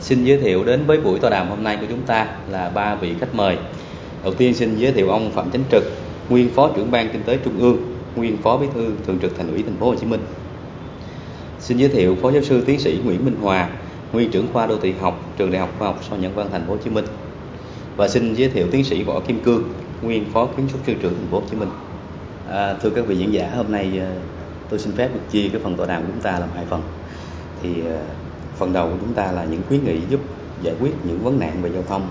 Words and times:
xin 0.00 0.24
giới 0.24 0.38
thiệu 0.38 0.64
đến 0.64 0.86
với 0.86 0.98
buổi 0.98 1.18
tọa 1.18 1.30
đàm 1.30 1.48
hôm 1.48 1.64
nay 1.64 1.76
của 1.80 1.86
chúng 1.88 2.02
ta 2.02 2.26
là 2.48 2.70
ba 2.70 2.94
vị 2.94 3.14
khách 3.20 3.34
mời. 3.34 3.56
Đầu 4.24 4.34
tiên 4.34 4.54
xin 4.54 4.76
giới 4.76 4.92
thiệu 4.92 5.08
ông 5.08 5.30
Phạm 5.30 5.50
Chánh 5.50 5.62
Trực, 5.70 5.82
nguyên 6.28 6.48
Phó 6.48 6.70
trưởng 6.76 6.90
ban 6.90 7.08
Kinh 7.12 7.22
tế 7.22 7.38
Trung 7.44 7.58
ương, 7.58 7.76
nguyên 8.16 8.36
Phó 8.36 8.56
Bí 8.56 8.66
thư 8.74 8.90
Thường 9.06 9.18
trực 9.22 9.36
Thành 9.36 9.50
ủy 9.50 9.62
Thành 9.62 9.76
phố 9.76 9.86
Hồ 9.86 9.94
Chí 9.94 10.06
Minh. 10.06 10.20
Xin 11.60 11.78
giới 11.78 11.88
thiệu 11.88 12.16
Phó 12.22 12.30
giáo 12.30 12.42
sư 12.42 12.62
tiến 12.66 12.78
sĩ 12.78 12.98
Nguyễn 13.04 13.24
Minh 13.24 13.36
Hòa, 13.42 13.68
nguyên 14.12 14.30
trưởng 14.30 14.46
khoa 14.52 14.66
đô 14.66 14.76
thị 14.76 14.94
học, 15.00 15.20
trường 15.38 15.50
Đại 15.50 15.60
học 15.60 15.70
Khoa 15.78 15.88
học 15.88 16.00
Sau 16.08 16.18
Nhân 16.18 16.32
văn 16.34 16.48
Thành 16.52 16.66
phố 16.66 16.72
Hồ 16.72 16.78
Chí 16.84 16.90
Minh. 16.90 17.04
Và 17.96 18.08
xin 18.08 18.34
giới 18.34 18.48
thiệu 18.48 18.66
tiến 18.70 18.84
sĩ 18.84 19.02
Võ 19.02 19.20
Kim 19.20 19.40
Cương, 19.40 19.62
nguyên 20.02 20.24
Phó 20.32 20.46
kiến 20.46 20.66
trúc 20.72 20.80
sư 20.86 20.94
trưởng 21.02 21.14
Thành 21.14 21.28
phố 21.30 21.38
Hồ 21.40 21.44
Chí 21.50 21.56
Minh. 21.56 21.70
À, 22.50 22.74
thưa 22.82 22.90
các 22.90 23.06
vị 23.06 23.16
diễn 23.16 23.32
giả, 23.32 23.50
hôm 23.56 23.72
nay 23.72 23.90
à, 24.00 24.10
tôi 24.68 24.78
xin 24.78 24.92
phép 24.96 25.08
được 25.14 25.20
chia 25.30 25.48
cái 25.52 25.60
phần 25.64 25.76
tọa 25.76 25.86
đàm 25.86 26.02
của 26.02 26.08
chúng 26.12 26.22
ta 26.22 26.38
làm 26.38 26.48
hai 26.54 26.64
phần. 26.70 26.82
Thì 27.62 27.70
à, 27.86 28.00
phần 28.58 28.72
đầu 28.72 28.88
của 28.88 28.96
chúng 29.00 29.14
ta 29.14 29.32
là 29.32 29.44
những 29.44 29.62
khuyến 29.68 29.84
nghị 29.84 30.00
giúp 30.10 30.20
giải 30.62 30.74
quyết 30.80 30.90
những 31.04 31.18
vấn 31.18 31.40
nạn 31.40 31.62
về 31.62 31.70
giao 31.74 31.82
thông 31.88 32.10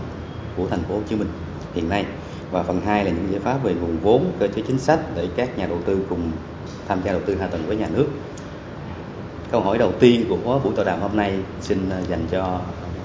của 0.58 0.68
thành 0.70 0.84
phố 0.84 0.96
Hồ 0.96 1.02
Chí 1.10 1.16
Minh 1.16 1.28
hiện 1.73 1.90
nay. 1.90 2.06
Và 2.52 2.64
phần 2.64 2.82
hai 2.82 3.06
là 3.06 3.12
những 3.12 3.32
giải 3.32 3.40
pháp 3.40 3.64
về 3.64 3.73
nguồn 3.73 3.98
vốn, 3.98 4.32
cơ 4.40 4.48
chế 4.48 4.62
chính 4.68 4.80
sách 4.80 5.00
để 5.16 5.28
các 5.36 5.58
nhà 5.58 5.66
đầu 5.68 5.80
tư 5.86 6.00
cùng 6.10 6.32
tham 6.88 7.00
gia 7.06 7.12
đầu 7.12 7.22
tư 7.26 7.36
hạ 7.36 7.48
tầng 7.48 7.64
với 7.68 7.78
nhà 7.78 7.88
nước. 7.94 8.08
Câu 9.52 9.62
hỏi 9.62 9.78
đầu 9.78 9.92
tiên 10.00 10.26
của 10.30 10.60
buổi 10.64 10.73
tọa 10.76 10.86
đàm 10.86 11.02
hôm 11.02 11.18
nay 11.18 11.34
xin 11.62 11.90
à, 11.90 12.00
dành 12.10 12.26
cho 12.32 12.59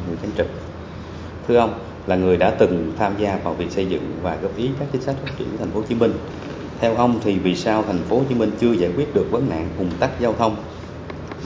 người 0.09 0.17
chánh 0.23 0.31
trực. 0.37 0.47
Thưa 1.49 1.57
ông, 1.57 1.75
là 2.07 2.17
người 2.17 2.37
đã 2.37 2.51
từng 2.51 2.93
tham 2.99 3.13
gia 3.19 3.37
vào 3.45 3.55
việc 3.55 3.71
xây 3.71 3.87
dựng 3.87 4.13
và 4.23 4.37
góp 4.43 4.57
ý 4.57 4.71
các 4.79 4.89
chính 4.93 5.03
sách 5.03 5.17
phát 5.23 5.33
triển 5.39 5.49
của 5.51 5.57
thành 5.59 5.71
phố 5.71 5.81
Hồ 5.81 5.87
Chí 5.89 5.95
Minh. 5.95 6.13
Theo 6.81 6.95
ông 6.95 7.19
thì 7.25 7.39
vì 7.39 7.55
sao 7.55 7.83
thành 7.83 7.99
phố 8.09 8.17
Hồ 8.17 8.25
Chí 8.29 8.35
Minh 8.35 8.51
chưa 8.61 8.73
giải 8.73 8.91
quyết 8.97 9.15
được 9.15 9.27
vấn 9.31 9.49
nạn 9.49 9.69
ùn 9.79 9.89
tắc 10.01 10.21
giao 10.21 10.35
thông? 10.39 10.57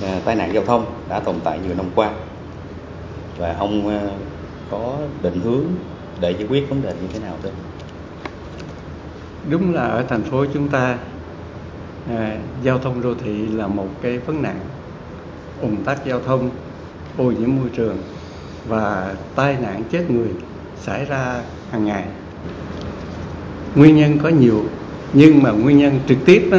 À, 0.03 0.21
tai 0.25 0.35
nạn 0.35 0.55
giao 0.55 0.65
thông 0.65 0.85
đã 1.09 1.21
tồn 1.21 1.37
tại 1.45 1.59
nhiều 1.59 1.75
năm 1.77 1.87
qua. 1.95 2.11
Và 3.39 3.57
ông 3.59 3.89
à, 3.89 4.01
có 4.71 4.97
định 5.23 5.41
hướng 5.45 5.65
để 6.21 6.31
giải 6.31 6.47
quyết 6.49 6.69
vấn 6.69 6.83
đề 6.83 6.93
như 7.03 7.09
thế 7.13 7.19
nào 7.19 7.37
thưa? 7.43 7.51
Đúng 9.51 9.75
là 9.75 9.83
ở 9.83 10.05
thành 10.09 10.23
phố 10.23 10.45
chúng 10.55 10.69
ta 10.69 10.99
à, 12.11 12.37
giao 12.63 12.79
thông 12.79 13.03
đô 13.03 13.15
thị 13.25 13.47
là 13.47 13.67
một 13.67 13.89
cái 14.03 14.19
vấn 14.19 14.43
nạn 14.43 14.61
ùn 15.61 15.77
tắc 15.85 16.07
giao 16.07 16.21
thông 16.21 16.51
ô 17.19 17.25
nhiễm 17.25 17.57
môi 17.57 17.69
trường 17.77 17.97
và 18.69 19.15
tai 19.35 19.57
nạn 19.63 19.83
chết 19.91 20.11
người 20.11 20.29
xảy 20.81 21.05
ra 21.05 21.41
hàng 21.71 21.85
ngày. 21.85 22.05
Nguyên 23.75 23.97
nhân 23.97 24.19
có 24.23 24.29
nhiều 24.29 24.65
nhưng 25.13 25.43
mà 25.43 25.51
nguyên 25.51 25.79
nhân 25.79 26.01
trực 26.09 26.19
tiếp 26.25 26.49
đó 26.51 26.59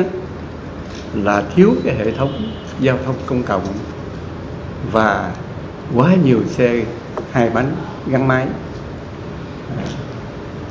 là 1.13 1.43
thiếu 1.55 1.75
cái 1.83 1.95
hệ 1.95 2.11
thống 2.11 2.51
giao 2.79 2.97
thông 3.05 3.15
công 3.25 3.43
cộng 3.43 3.63
và 4.91 5.31
quá 5.95 6.15
nhiều 6.23 6.39
xe, 6.47 6.83
hai 7.31 7.49
bánh, 7.49 7.75
gắn 8.07 8.27
máy. 8.27 8.47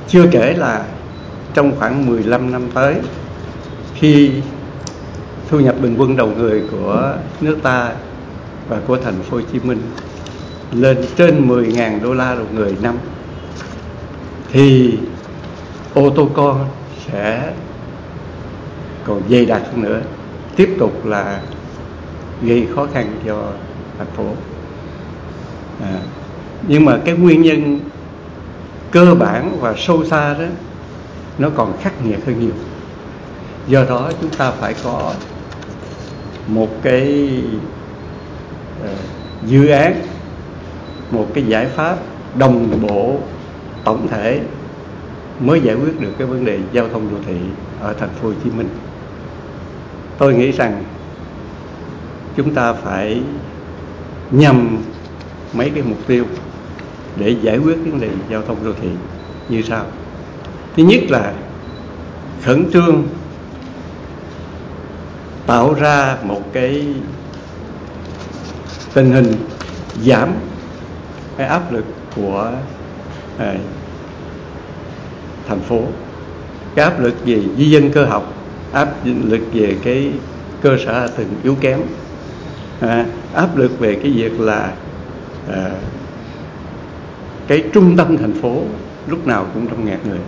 Chưa 0.09 0.25
kể 0.31 0.55
là 0.55 0.85
trong 1.55 1.73
khoảng 1.79 2.07
15 2.07 2.53
năm 2.53 2.71
tới, 2.75 2.95
khi 3.95 4.31
thu 5.49 5.61
nhập 5.61 5.75
bình 5.81 5.97
quân 5.99 6.17
đầu 6.17 6.29
người 6.37 6.63
của 6.71 7.17
nước 7.41 7.59
ta 7.63 7.93
và 8.69 8.81
của 8.87 8.97
thành 8.97 9.23
phố 9.23 9.37
Hồ 9.37 9.43
Chí 9.53 9.59
Minh 9.59 9.79
lên 10.73 10.99
trên 11.17 11.49
10.000 11.49 12.03
đô 12.03 12.15
la 12.15 12.35
một 12.35 12.47
người 12.55 12.77
năm, 12.83 12.99
thì 14.53 14.99
ô 15.95 16.11
tô 16.11 16.29
con 16.35 16.69
sẽ 17.07 17.53
còn 19.05 19.23
dày 19.31 19.47
đặc 19.47 19.63
hơn 19.73 19.83
nữa. 19.83 20.01
Tiếp 20.57 20.77
tục 20.79 21.07
là 21.07 21.41
gây 22.43 22.69
khó 22.75 22.87
khăn 22.95 23.21
cho 23.27 23.53
thành 23.99 24.07
phố 24.17 24.27
à, 25.83 26.01
nhưng 26.69 26.85
mà 26.85 26.99
cái 27.05 27.15
nguyên 27.15 27.43
nhân 27.43 27.81
cơ 28.91 29.15
bản 29.15 29.59
và 29.61 29.75
sâu 29.77 30.05
xa 30.05 30.35
đó 30.35 30.45
nó 31.39 31.51
còn 31.55 31.79
khắc 31.81 32.07
nghiệt 32.07 32.27
hơn 32.27 32.41
nhiều 32.41 32.55
do 33.69 33.85
đó 33.85 34.11
chúng 34.21 34.31
ta 34.31 34.51
phải 34.51 34.75
có 34.85 35.13
một 36.47 36.69
cái 36.83 37.31
uh, 38.83 38.89
dự 39.47 39.67
án 39.67 40.03
một 41.11 41.27
cái 41.35 41.45
giải 41.45 41.67
pháp 41.67 41.97
đồng 42.39 42.81
bộ 42.83 43.17
tổng 43.85 44.09
thể 44.09 44.41
mới 45.41 45.61
giải 45.61 45.75
quyết 45.75 46.01
được 46.01 46.13
cái 46.19 46.27
vấn 46.27 46.45
đề 46.45 46.59
giao 46.73 46.89
thông 46.89 47.11
đô 47.11 47.17
thị 47.27 47.37
ở 47.81 47.95
thành 48.01 48.09
phố 48.09 48.29
Hồ 48.29 48.35
Chí 48.45 48.51
Minh. 48.51 48.69
Tôi 50.19 50.35
nghĩ 50.35 50.53
rằng 50.53 50.85
chúng 52.37 52.55
ta 52.55 52.73
phải 52.73 53.23
nhằm 54.31 54.79
mấy 55.53 55.71
cái 55.71 55.83
mục 55.83 55.99
tiêu 56.07 56.25
để 57.17 57.37
giải 57.43 57.59
quyết 57.59 57.75
vấn 57.75 58.01
đề 58.01 58.11
giao 58.31 58.43
thông 58.43 58.65
đô 58.65 58.73
thị 58.81 58.89
như 59.49 59.63
sau. 59.63 59.85
Thứ 60.77 60.83
nhất 60.83 61.01
là 61.09 61.33
khẩn 62.43 62.71
trương 62.73 63.03
tạo 65.47 65.75
ra 65.75 66.17
một 66.23 66.43
cái 66.53 66.87
tình 68.95 69.13
hình 69.13 69.33
giảm 70.03 70.29
cái 71.37 71.47
áp 71.47 71.73
lực 71.73 71.85
của 72.17 72.53
à, 73.39 73.55
thành 75.49 75.61
phố. 75.61 75.83
Cái 76.75 76.85
áp 76.85 77.01
lực 77.01 77.15
về 77.25 77.43
di 77.59 77.71
dân 77.71 77.91
cơ 77.93 78.05
học 78.05 78.33
áp 78.73 78.95
lực 79.05 79.41
về 79.53 79.77
cái 79.85 80.11
cơ 80.63 80.77
sở 80.85 81.01
hạ 81.01 81.07
tầng 81.07 81.35
yếu 81.43 81.55
kém 81.61 81.81
à, 82.81 83.07
áp 83.35 83.57
lực 83.57 83.81
về 83.81 83.95
cái 84.03 84.13
việc 84.13 84.41
là 84.41 84.73
à, 85.49 85.71
cái 87.47 87.65
trung 87.73 87.97
tâm 87.97 88.17
thành 88.17 88.35
phố 88.43 88.63
lúc 89.07 89.27
nào 89.27 89.47
cũng 89.55 89.67
trong 89.67 89.85
ngạt 89.85 90.07
người. 90.07 90.21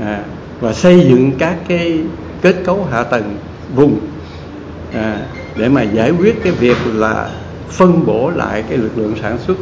À, 0.00 0.22
và 0.60 0.72
xây 0.72 1.06
dựng 1.08 1.32
các 1.38 1.56
cái 1.68 2.00
kết 2.42 2.56
cấu 2.64 2.84
hạ 2.90 3.02
tầng 3.02 3.36
vùng 3.74 3.98
à, 4.92 5.26
để 5.56 5.68
mà 5.68 5.82
giải 5.82 6.10
quyết 6.10 6.42
cái 6.42 6.52
việc 6.52 6.76
là 6.94 7.30
phân 7.68 8.06
bổ 8.06 8.30
lại 8.30 8.64
cái 8.68 8.78
lực 8.78 8.98
lượng 8.98 9.14
sản 9.22 9.38
xuất 9.46 9.56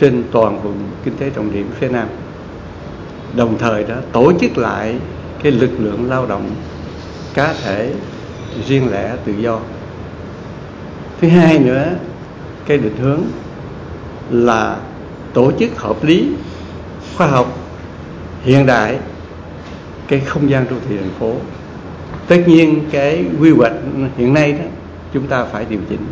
trên 0.00 0.24
toàn 0.32 0.62
vùng 0.62 0.78
kinh 1.04 1.16
tế 1.16 1.30
trọng 1.30 1.52
điểm 1.52 1.70
phía 1.78 1.88
Nam. 1.88 2.08
Đồng 3.36 3.58
thời 3.58 3.84
đó 3.84 3.94
tổ 4.12 4.32
chức 4.40 4.58
lại 4.58 4.94
cái 5.42 5.52
lực 5.52 5.70
lượng 5.78 6.10
lao 6.10 6.26
động 6.26 6.50
cá 7.34 7.54
thể 7.64 7.92
riêng 8.68 8.92
lẻ 8.92 9.16
tự 9.24 9.32
do 9.32 9.60
thứ 11.20 11.28
hai 11.28 11.58
nữa 11.58 11.92
cái 12.66 12.78
định 12.78 12.96
hướng 13.00 13.20
là 14.30 14.76
tổ 15.32 15.52
chức 15.58 15.78
hợp 15.78 16.04
lý 16.04 16.28
khoa 17.16 17.26
học 17.26 17.58
hiện 18.42 18.66
đại 18.66 18.98
cái 20.08 20.20
không 20.20 20.50
gian 20.50 20.66
đô 20.70 20.76
thị 20.88 20.96
thành 20.96 21.10
phố. 21.20 21.32
Tất 22.28 22.36
nhiên 22.46 22.84
cái 22.90 23.24
quy 23.40 23.50
hoạch 23.50 23.72
hiện 24.16 24.34
nay 24.34 24.52
đó 24.52 24.64
chúng 25.12 25.26
ta 25.26 25.44
phải 25.44 25.66
điều 25.70 25.80
chỉnh 25.88 26.06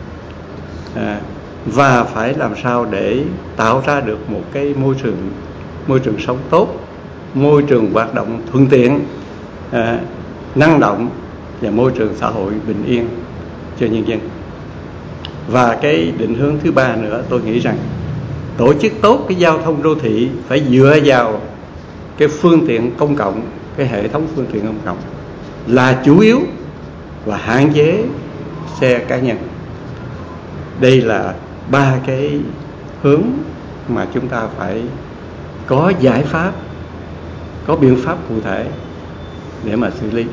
à, 0.94 1.20
và 1.66 2.04
phải 2.04 2.34
làm 2.34 2.52
sao 2.62 2.86
để 2.90 3.24
tạo 3.56 3.82
ra 3.86 4.00
được 4.00 4.30
một 4.30 4.42
cái 4.52 4.74
môi 4.74 4.94
trường 5.02 5.16
môi 5.86 6.00
trường 6.00 6.18
sống 6.18 6.38
tốt 6.50 6.68
môi 7.34 7.62
trường 7.62 7.92
hoạt 7.92 8.14
động 8.14 8.42
thuận 8.52 8.66
tiện 8.66 9.00
à, 9.70 9.98
năng 10.54 10.80
động 10.80 11.10
và 11.60 11.70
môi 11.70 11.92
trường 11.98 12.14
xã 12.20 12.26
hội 12.26 12.52
bình 12.66 12.84
yên 12.86 13.08
cho 13.80 13.86
nhân 13.86 14.08
dân 14.08 14.20
và 15.48 15.78
cái 15.82 16.12
định 16.18 16.34
hướng 16.34 16.56
thứ 16.64 16.72
ba 16.72 16.96
nữa, 16.96 17.22
tôi 17.28 17.42
nghĩ 17.42 17.58
rằng 17.58 17.76
tổ 18.56 18.74
chức 18.74 18.92
tốt 19.02 19.24
cái 19.28 19.38
giao 19.38 19.62
thông 19.62 19.82
đô 19.82 19.94
thị 19.94 20.28
phải 20.48 20.62
dựa 20.70 20.98
vào 21.04 21.40
cái 22.18 22.28
phương 22.28 22.66
tiện 22.66 22.90
công 22.96 23.16
cộng, 23.16 23.42
cái 23.76 23.86
hệ 23.86 24.08
thống 24.08 24.26
phương 24.34 24.46
tiện 24.52 24.66
công 24.66 24.78
cộng 24.84 24.98
là 25.66 26.02
chủ 26.04 26.18
yếu 26.18 26.40
và 27.24 27.36
hạn 27.36 27.72
chế 27.74 28.04
xe 28.80 28.98
cá 28.98 29.18
nhân. 29.18 29.36
Đây 30.80 31.00
là 31.00 31.34
ba 31.70 31.94
cái 32.06 32.40
hướng 33.02 33.22
mà 33.88 34.06
chúng 34.14 34.28
ta 34.28 34.46
phải 34.58 34.82
có 35.66 35.92
giải 36.00 36.22
pháp, 36.22 36.52
có 37.66 37.76
biện 37.76 37.96
pháp 38.04 38.18
cụ 38.28 38.34
thể 38.44 38.66
để 39.64 39.76
mà 39.76 39.90
xử 40.00 40.10
lý. 40.10 40.24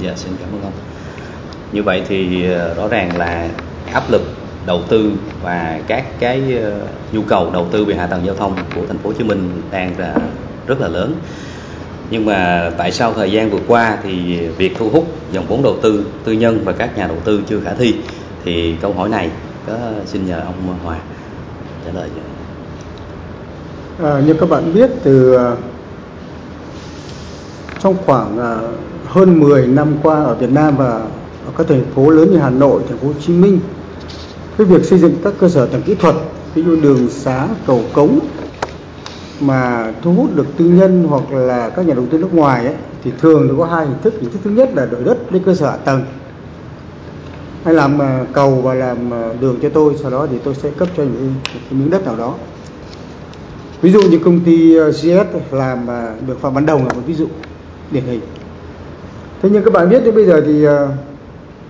Dạ 0.00 0.12
xin 0.16 0.32
cảm 0.40 0.48
ơn 0.52 0.62
ông. 0.62 0.72
Như 1.72 1.82
vậy 1.82 2.02
thì 2.08 2.50
ờ, 2.52 2.74
rõ 2.74 2.88
ràng 2.88 3.16
là 3.16 3.48
áp 3.92 4.10
lực 4.10 4.22
đầu 4.66 4.82
tư 4.88 5.12
và 5.42 5.80
các 5.86 6.04
cái 6.18 6.58
ờ, 6.62 6.72
nhu 7.12 7.22
cầu 7.22 7.50
đầu 7.52 7.66
tư 7.70 7.84
về 7.84 7.94
hạ 7.94 8.06
tầng 8.06 8.26
giao 8.26 8.34
thông 8.34 8.56
của 8.74 8.86
thành 8.86 8.98
phố 8.98 9.10
Hồ 9.10 9.14
Chí 9.18 9.24
Minh 9.24 9.62
đang 9.70 9.98
là 9.98 10.16
rất 10.66 10.80
là 10.80 10.88
lớn. 10.88 11.14
Nhưng 12.10 12.26
mà 12.26 12.70
tại 12.78 12.92
sao 12.92 13.12
thời 13.12 13.32
gian 13.32 13.50
vừa 13.50 13.60
qua 13.68 13.98
thì 14.02 14.38
việc 14.48 14.74
thu 14.78 14.88
hút 14.88 15.06
dòng 15.32 15.46
vốn 15.46 15.62
đầu 15.62 15.76
tư 15.82 16.06
tư 16.24 16.32
nhân 16.32 16.60
và 16.64 16.72
các 16.72 16.96
nhà 16.96 17.06
đầu 17.06 17.16
tư 17.24 17.42
chưa 17.48 17.60
khả 17.60 17.74
thi? 17.74 17.94
Thì 18.44 18.74
câu 18.80 18.92
hỏi 18.92 19.08
này 19.08 19.30
có 19.66 19.74
xin 20.06 20.26
nhờ 20.26 20.40
ông 20.40 20.78
Hòa 20.84 20.96
trả 21.84 21.92
lời 21.92 22.08
à, 24.02 24.22
như 24.26 24.34
các 24.34 24.48
bạn 24.48 24.74
biết 24.74 24.90
từ 25.02 25.34
ờ, 25.34 25.56
trong 27.82 27.96
khoảng 28.06 28.38
ờ, 28.38 28.68
hơn 29.06 29.40
10 29.40 29.66
năm 29.66 29.94
qua 30.02 30.24
ở 30.24 30.34
Việt 30.34 30.50
Nam 30.50 30.76
và 30.76 30.90
ở 31.46 31.52
các 31.58 31.66
thành 31.68 31.84
phố 31.94 32.10
lớn 32.10 32.30
như 32.32 32.38
Hà 32.38 32.50
Nội, 32.50 32.82
thành 32.88 32.98
phố 32.98 33.06
Hồ 33.06 33.14
Chí 33.20 33.32
Minh 33.32 33.60
cái 34.58 34.66
việc 34.66 34.84
xây 34.84 34.98
dựng 34.98 35.14
các 35.24 35.34
cơ 35.38 35.48
sở 35.48 35.66
tầng 35.66 35.82
kỹ 35.82 35.94
thuật 35.94 36.14
ví 36.54 36.62
dụ 36.62 36.76
đường 36.80 37.08
xá 37.10 37.48
cầu 37.66 37.80
cống 37.92 38.20
mà 39.40 39.92
thu 40.02 40.12
hút 40.12 40.36
được 40.36 40.46
tư 40.56 40.64
nhân 40.64 41.06
hoặc 41.08 41.32
là 41.32 41.70
các 41.70 41.86
nhà 41.86 41.94
đầu 41.94 42.06
tư 42.10 42.18
nước 42.18 42.34
ngoài 42.34 42.66
ấy, 42.66 42.74
thì 43.04 43.12
thường 43.20 43.48
nó 43.48 43.54
có 43.58 43.64
hai 43.64 43.86
hình 43.86 43.96
thức. 44.02 44.14
Hình 44.20 44.30
thức 44.30 44.38
thứ 44.44 44.50
nhất 44.50 44.70
là 44.74 44.86
đổi 44.86 45.04
đất 45.04 45.32
lên 45.32 45.42
cơ 45.44 45.54
sở 45.54 45.70
hạ 45.70 45.76
tầng. 45.76 46.02
Hay 47.64 47.74
làm 47.74 48.02
à, 48.02 48.26
cầu 48.32 48.50
và 48.50 48.74
làm 48.74 49.14
à, 49.14 49.28
đường 49.40 49.58
cho 49.62 49.68
tôi 49.68 49.94
sau 50.02 50.10
đó 50.10 50.26
thì 50.30 50.38
tôi 50.44 50.54
sẽ 50.54 50.70
cấp 50.70 50.88
cho 50.96 51.02
những 51.02 51.34
cái 51.52 51.78
miếng 51.78 51.90
đất 51.90 52.04
nào 52.04 52.16
đó. 52.16 52.34
Ví 53.82 53.92
dụ 53.92 54.02
như 54.02 54.18
công 54.24 54.40
ty 54.40 54.78
à, 54.78 54.90
CS 54.90 55.04
GS 55.04 55.52
làm 55.52 55.86
được 56.26 56.40
Phạm 56.40 56.54
Văn 56.54 56.66
Đồng 56.66 56.86
là 56.86 56.92
một 56.92 57.02
ví 57.06 57.14
dụ 57.14 57.26
điển 57.90 58.04
hình. 58.04 58.20
Thế 59.42 59.48
nhưng 59.52 59.64
các 59.64 59.72
bạn 59.72 59.88
biết 59.88 60.04
đến 60.04 60.14
bây 60.14 60.24
giờ 60.24 60.42
thì 60.46 60.66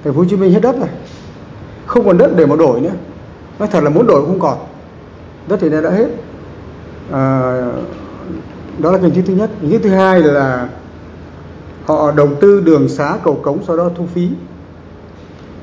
thành 0.05 0.15
phố 0.15 0.21
Hồ 0.21 0.25
Chí 0.31 0.37
Minh 0.37 0.53
hết 0.53 0.61
đất 0.61 0.77
rồi 0.79 0.89
không 1.87 2.07
còn 2.07 2.19
đất 2.19 2.31
để 2.37 2.47
mà 2.47 2.57
đổi 2.57 2.81
nữa. 2.81 2.93
Nói 3.59 3.69
thật 3.73 3.85
là 3.85 3.91
muốn 3.91 4.07
đổi 4.07 4.27
không 4.27 4.41
còn. 4.41 4.59
Đất 5.49 5.57
thì 5.61 5.71
đã 5.71 5.91
hết. 5.91 6.09
À, 7.11 7.53
đó 8.79 8.93
là 8.93 8.99
hình 8.99 9.15
thức 9.15 9.23
thứ 9.27 9.35
nhất. 9.35 9.51
Hình 9.61 9.71
thức 9.71 9.81
thứ 9.83 9.91
hai 9.91 10.23
là 10.23 10.69
họ 11.85 12.13
đầu 12.13 12.29
tư 12.41 12.61
đường 12.61 12.89
xá 12.89 13.19
cầu 13.25 13.41
cống 13.43 13.59
sau 13.67 13.77
đó 13.77 13.91
thu 13.97 14.07
phí. 14.15 14.29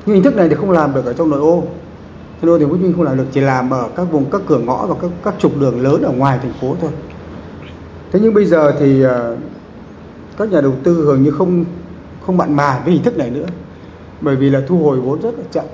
Nhưng 0.06 0.14
hình 0.14 0.24
thức 0.24 0.36
này 0.36 0.48
thì 0.48 0.54
không 0.54 0.70
làm 0.70 0.94
được 0.94 1.04
ở 1.04 1.12
trong 1.12 1.30
nội 1.30 1.40
ô. 1.40 1.62
Nội 2.42 2.54
ô 2.54 2.58
thì 2.58 2.64
Hồ 2.64 2.76
Chí 2.76 2.82
Minh 2.82 2.92
không 2.96 3.04
làm 3.04 3.16
được 3.16 3.26
chỉ 3.32 3.40
làm 3.40 3.70
ở 3.70 3.88
các 3.96 4.02
vùng 4.02 4.30
các 4.30 4.40
cửa 4.46 4.58
ngõ 4.58 4.86
và 4.86 4.94
các 5.02 5.10
các 5.24 5.34
trục 5.38 5.60
đường 5.60 5.80
lớn 5.80 6.02
ở 6.02 6.10
ngoài 6.10 6.38
thành 6.42 6.52
phố 6.60 6.76
thôi. 6.80 6.90
Thế 8.12 8.20
nhưng 8.22 8.34
bây 8.34 8.44
giờ 8.44 8.72
thì 8.78 9.04
à, 9.04 9.36
các 10.36 10.50
nhà 10.52 10.60
đầu 10.60 10.72
tư 10.84 11.04
hầu 11.04 11.16
như 11.16 11.30
không 11.30 11.64
không 12.26 12.36
mặn 12.36 12.56
mà 12.56 12.80
với 12.84 12.94
hình 12.94 13.02
thức 13.02 13.16
này 13.16 13.30
nữa. 13.30 13.46
Bởi 14.20 14.36
vì 14.36 14.50
là 14.50 14.60
thu 14.68 14.78
hồi 14.78 15.00
vốn 15.00 15.20
rất 15.20 15.34
là 15.38 15.44
chậm 15.52 15.64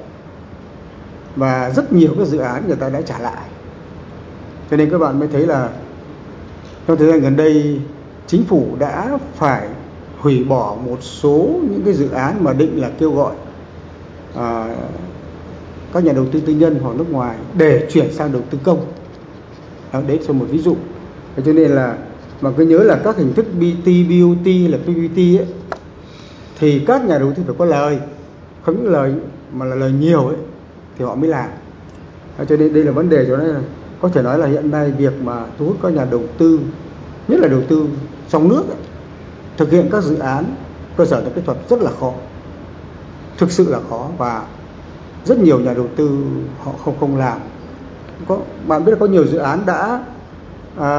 và 1.39 1.71
rất 1.71 1.93
nhiều 1.93 2.15
các 2.19 2.27
dự 2.27 2.39
án 2.39 2.67
người 2.67 2.77
ta 2.77 2.89
đã 2.89 3.01
trả 3.01 3.19
lại. 3.19 3.45
Cho 4.71 4.77
nên 4.77 4.91
các 4.91 4.99
bạn 4.99 5.19
mới 5.19 5.29
thấy 5.29 5.47
là 5.47 5.69
trong 6.87 6.97
thời 6.97 7.09
gian 7.09 7.21
gần 7.21 7.37
đây 7.37 7.81
chính 8.27 8.45
phủ 8.45 8.67
đã 8.79 9.19
phải 9.35 9.69
hủy 10.19 10.45
bỏ 10.45 10.77
một 10.87 11.03
số 11.03 11.61
những 11.71 11.83
cái 11.85 11.95
dự 11.95 12.11
án 12.11 12.45
mà 12.45 12.53
định 12.53 12.81
là 12.81 12.91
kêu 12.99 13.13
gọi 13.13 13.35
à, 14.37 14.75
các 15.93 16.05
nhà 16.05 16.13
đầu 16.13 16.27
tư 16.33 16.41
tư 16.41 16.53
nhân 16.53 16.79
hoặc 16.83 16.97
nước 16.97 17.11
ngoài 17.11 17.37
để 17.55 17.89
chuyển 17.91 18.13
sang 18.13 18.33
đầu 18.33 18.43
tư 18.51 18.59
công. 18.65 18.87
Đó, 19.93 20.01
đấy 20.09 20.21
là 20.29 20.33
một 20.33 20.47
ví 20.51 20.59
dụ. 20.59 20.77
Cho 21.45 21.53
nên 21.53 21.71
là 21.71 21.97
mà 22.41 22.51
cứ 22.57 22.67
nhớ 22.67 22.79
là 22.79 23.01
các 23.05 23.17
hình 23.17 23.35
thức 23.35 23.47
BT, 23.55 23.87
BOT 23.87 24.47
là 24.71 24.79
PBT 24.79 25.17
ấy, 25.17 25.47
thì 26.59 26.83
các 26.87 27.05
nhà 27.05 27.19
đầu 27.19 27.33
tư 27.33 27.43
phải 27.47 27.55
có 27.59 27.65
lời. 27.65 27.99
Không 28.63 28.77
những 28.77 28.93
lời 28.93 29.13
mà 29.53 29.67
là 29.67 29.75
lời 29.75 29.93
nhiều 29.93 30.27
ấy 30.27 30.37
thì 30.99 31.05
họ 31.05 31.15
mới 31.15 31.29
làm. 31.29 31.51
Cho 32.49 32.57
nên 32.57 32.75
đây 32.75 32.85
là 32.85 32.93
vấn 32.93 33.09
đề 33.09 33.27
cho 33.29 33.37
nên 33.37 33.47
là 33.47 33.61
có 34.01 34.09
thể 34.09 34.23
nói 34.23 34.39
là 34.39 34.47
hiện 34.47 34.71
nay 34.71 34.91
việc 34.91 35.13
mà 35.23 35.47
thu 35.59 35.67
hút 35.67 35.77
các 35.83 35.93
nhà 35.93 36.07
đầu 36.11 36.23
tư 36.39 36.61
nhất 37.29 37.41
là 37.41 37.49
đầu 37.49 37.63
tư 37.69 37.89
trong 38.29 38.49
nước 38.49 38.63
ấy, 38.69 38.79
thực 39.57 39.71
hiện 39.71 39.89
các 39.93 40.05
dự 40.05 40.19
án 40.19 40.45
cơ 40.97 41.05
sở 41.05 41.23
kỹ 41.35 41.41
thuật 41.47 41.59
rất 41.69 41.83
là 41.83 41.91
khó. 42.01 42.13
Thực 43.39 43.51
sự 43.51 43.71
là 43.71 43.79
khó 43.91 44.09
và 44.19 44.47
rất 45.25 45.39
nhiều 45.39 45.61
nhà 45.61 45.75
đầu 45.75 45.87
tư 45.97 46.19
họ 46.65 46.73
không 46.85 46.95
không 47.01 47.17
làm. 47.17 47.39
Có 48.29 48.39
bạn 48.67 48.85
biết 48.85 48.93
là 48.93 48.99
có 48.99 49.07
nhiều 49.07 49.27
dự 49.27 49.39
án 49.39 49.67
đã 49.67 50.05
à, 50.77 50.91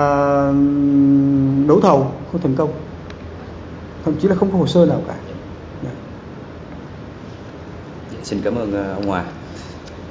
đấu 1.68 1.80
thầu 1.82 2.12
không 2.32 2.42
thành 2.42 2.56
công 2.56 2.72
thậm 4.06 4.14
chí 4.20 4.28
là 4.28 4.36
không 4.36 4.52
có 4.52 4.58
hồ 4.58 4.68
sơ 4.68 4.86
nào 4.86 5.02
cả. 5.08 5.16
Dạ. 5.84 5.90
Dạ, 8.12 8.18
xin 8.24 8.42
cảm 8.44 8.56
ơn 8.56 8.74
à, 8.74 8.94
ông 8.94 9.08
Hòa 9.08 9.26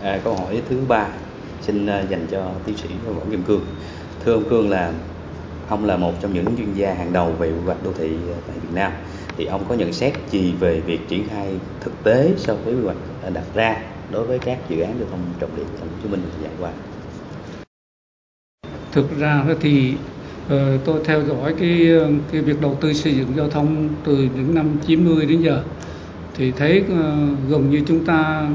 à, 0.03 0.21
câu 0.25 0.35
hỏi 0.35 0.62
thứ 0.69 0.77
ba 0.89 1.09
xin 1.62 1.87
à, 1.87 2.05
dành 2.11 2.27
cho 2.31 2.50
tiến 2.67 2.77
sĩ 2.77 2.89
Võ 3.06 3.23
Kim 3.31 3.43
Cương. 3.43 3.65
Thưa 4.25 4.33
ông 4.33 4.49
Cương 4.50 4.71
là 4.71 4.93
ông 5.69 5.85
là 5.85 5.97
một 5.97 6.12
trong 6.21 6.35
những 6.35 6.55
chuyên 6.59 6.75
gia 6.75 6.95
hàng 6.95 7.12
đầu 7.12 7.33
về 7.33 7.49
quy 7.49 7.65
hoạch 7.65 7.85
đô 7.85 7.93
thị 7.93 8.09
à, 8.09 8.39
tại 8.47 8.56
Việt 8.62 8.75
Nam. 8.75 8.93
Thì 9.37 9.45
ông 9.45 9.65
có 9.69 9.75
nhận 9.75 9.93
xét 9.93 10.15
gì 10.31 10.53
về 10.61 10.81
việc 10.81 11.09
triển 11.09 11.29
khai 11.29 11.55
thực 11.81 11.93
tế 12.05 12.33
so 12.37 12.55
với 12.55 12.75
quy 12.75 12.85
hoạch 12.85 12.97
à, 13.25 13.31
đặt 13.31 13.45
ra 13.55 13.77
đối 14.12 14.27
với 14.27 14.39
các 14.39 14.59
dự 14.69 14.81
án 14.81 14.95
giao 14.99 15.09
thông 15.11 15.21
trọng 15.41 15.56
điểm 15.56 15.67
thành 15.81 15.89
phố 15.89 15.95
Hồ 15.95 16.03
Chí 16.03 16.09
Minh 16.09 16.21
thời 16.33 16.43
gian 16.43 16.53
qua? 16.61 16.71
Thực 18.93 19.19
ra 19.19 19.44
thì 19.61 19.94
ờ, 20.49 20.79
tôi 20.85 21.01
theo 21.05 21.23
dõi 21.23 21.55
cái 21.59 21.91
ờ, 21.91 22.11
cái 22.33 22.41
việc 22.41 22.61
đầu 22.61 22.79
tư 22.81 22.93
xây 22.93 23.15
dựng 23.15 23.29
giao 23.37 23.49
thông 23.49 23.89
từ 24.05 24.17
những 24.17 24.55
năm 24.55 24.71
90 24.87 25.27
đến 25.27 25.43
giờ. 25.43 25.62
Thì 26.35 26.53
thấy 26.53 26.85
ờ, 26.89 27.17
gần 27.49 27.71
như 27.71 27.83
chúng 27.87 28.05
ta 28.05 28.49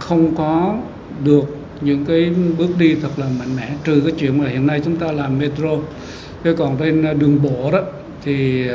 không 0.00 0.34
có 0.36 0.76
được 1.24 1.56
những 1.80 2.04
cái 2.04 2.32
bước 2.58 2.78
đi 2.78 2.94
thật 2.94 3.08
là 3.16 3.26
mạnh 3.38 3.56
mẽ 3.56 3.70
trừ 3.84 4.00
cái 4.04 4.12
chuyện 4.18 4.38
mà 4.38 4.48
hiện 4.48 4.66
nay 4.66 4.80
chúng 4.84 4.96
ta 4.96 5.12
làm 5.12 5.38
metro 5.38 5.76
thế 6.44 6.54
còn 6.58 6.76
trên 6.78 7.02
ờ, 7.02 7.14
đường 7.14 7.42
bộ 7.42 7.70
đó 7.70 7.80
thì 8.22 8.66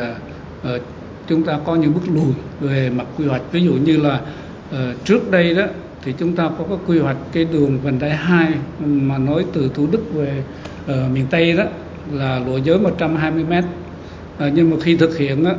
uh, 0.75 0.81
chúng 1.27 1.43
ta 1.43 1.59
có 1.65 1.75
những 1.75 1.93
bước 1.93 2.13
lùi 2.13 2.33
về 2.59 2.89
mặt 2.89 3.07
quy 3.17 3.25
hoạch 3.25 3.41
ví 3.51 3.61
dụ 3.61 3.73
như 3.73 3.97
là 3.97 4.21
uh, 4.69 5.05
trước 5.05 5.31
đây 5.31 5.53
đó 5.53 5.65
thì 6.03 6.13
chúng 6.19 6.35
ta 6.35 6.49
có 6.57 6.63
cái 6.69 6.77
quy 6.87 6.99
hoạch 6.99 7.17
cái 7.31 7.45
đường 7.45 7.79
vành 7.83 7.99
đai 7.99 8.11
2 8.15 8.53
mà 8.85 9.17
nói 9.17 9.45
từ 9.53 9.71
Thủ 9.73 9.87
Đức 9.91 10.13
về 10.13 10.43
uh, 10.85 11.11
miền 11.13 11.25
Tây 11.29 11.53
đó 11.53 11.63
là 12.11 12.39
lộ 12.39 12.57
giới 12.57 12.79
120 12.79 13.43
m. 13.43 13.53
Uh, 13.53 14.53
nhưng 14.53 14.69
mà 14.69 14.77
khi 14.81 14.97
thực 14.97 15.17
hiện 15.17 15.45
á, 15.45 15.55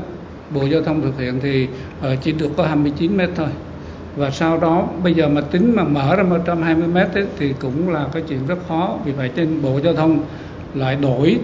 Bộ 0.50 0.64
Giao 0.66 0.82
thông 0.82 1.02
thực 1.02 1.18
hiện 1.18 1.40
thì 1.42 1.68
uh, 2.12 2.18
chỉ 2.22 2.32
được 2.32 2.50
có 2.56 2.66
29 2.66 3.16
m 3.16 3.20
thôi. 3.36 3.48
Và 4.16 4.30
sau 4.30 4.58
đó 4.58 4.88
bây 5.02 5.14
giờ 5.14 5.28
mà 5.28 5.40
tính 5.40 5.72
mà 5.76 5.84
mở 5.84 6.16
ra 6.16 6.22
120 6.22 6.88
mét 6.88 7.14
ấy, 7.14 7.26
thì 7.38 7.54
cũng 7.60 7.88
là 7.88 8.06
cái 8.12 8.22
chuyện 8.28 8.46
rất 8.46 8.58
khó. 8.68 8.98
Vì 9.04 9.12
vậy 9.12 9.30
trên 9.36 9.62
Bộ 9.62 9.80
Giao 9.84 9.94
thông 9.94 10.20
lại 10.74 10.96
đổi 10.96 11.38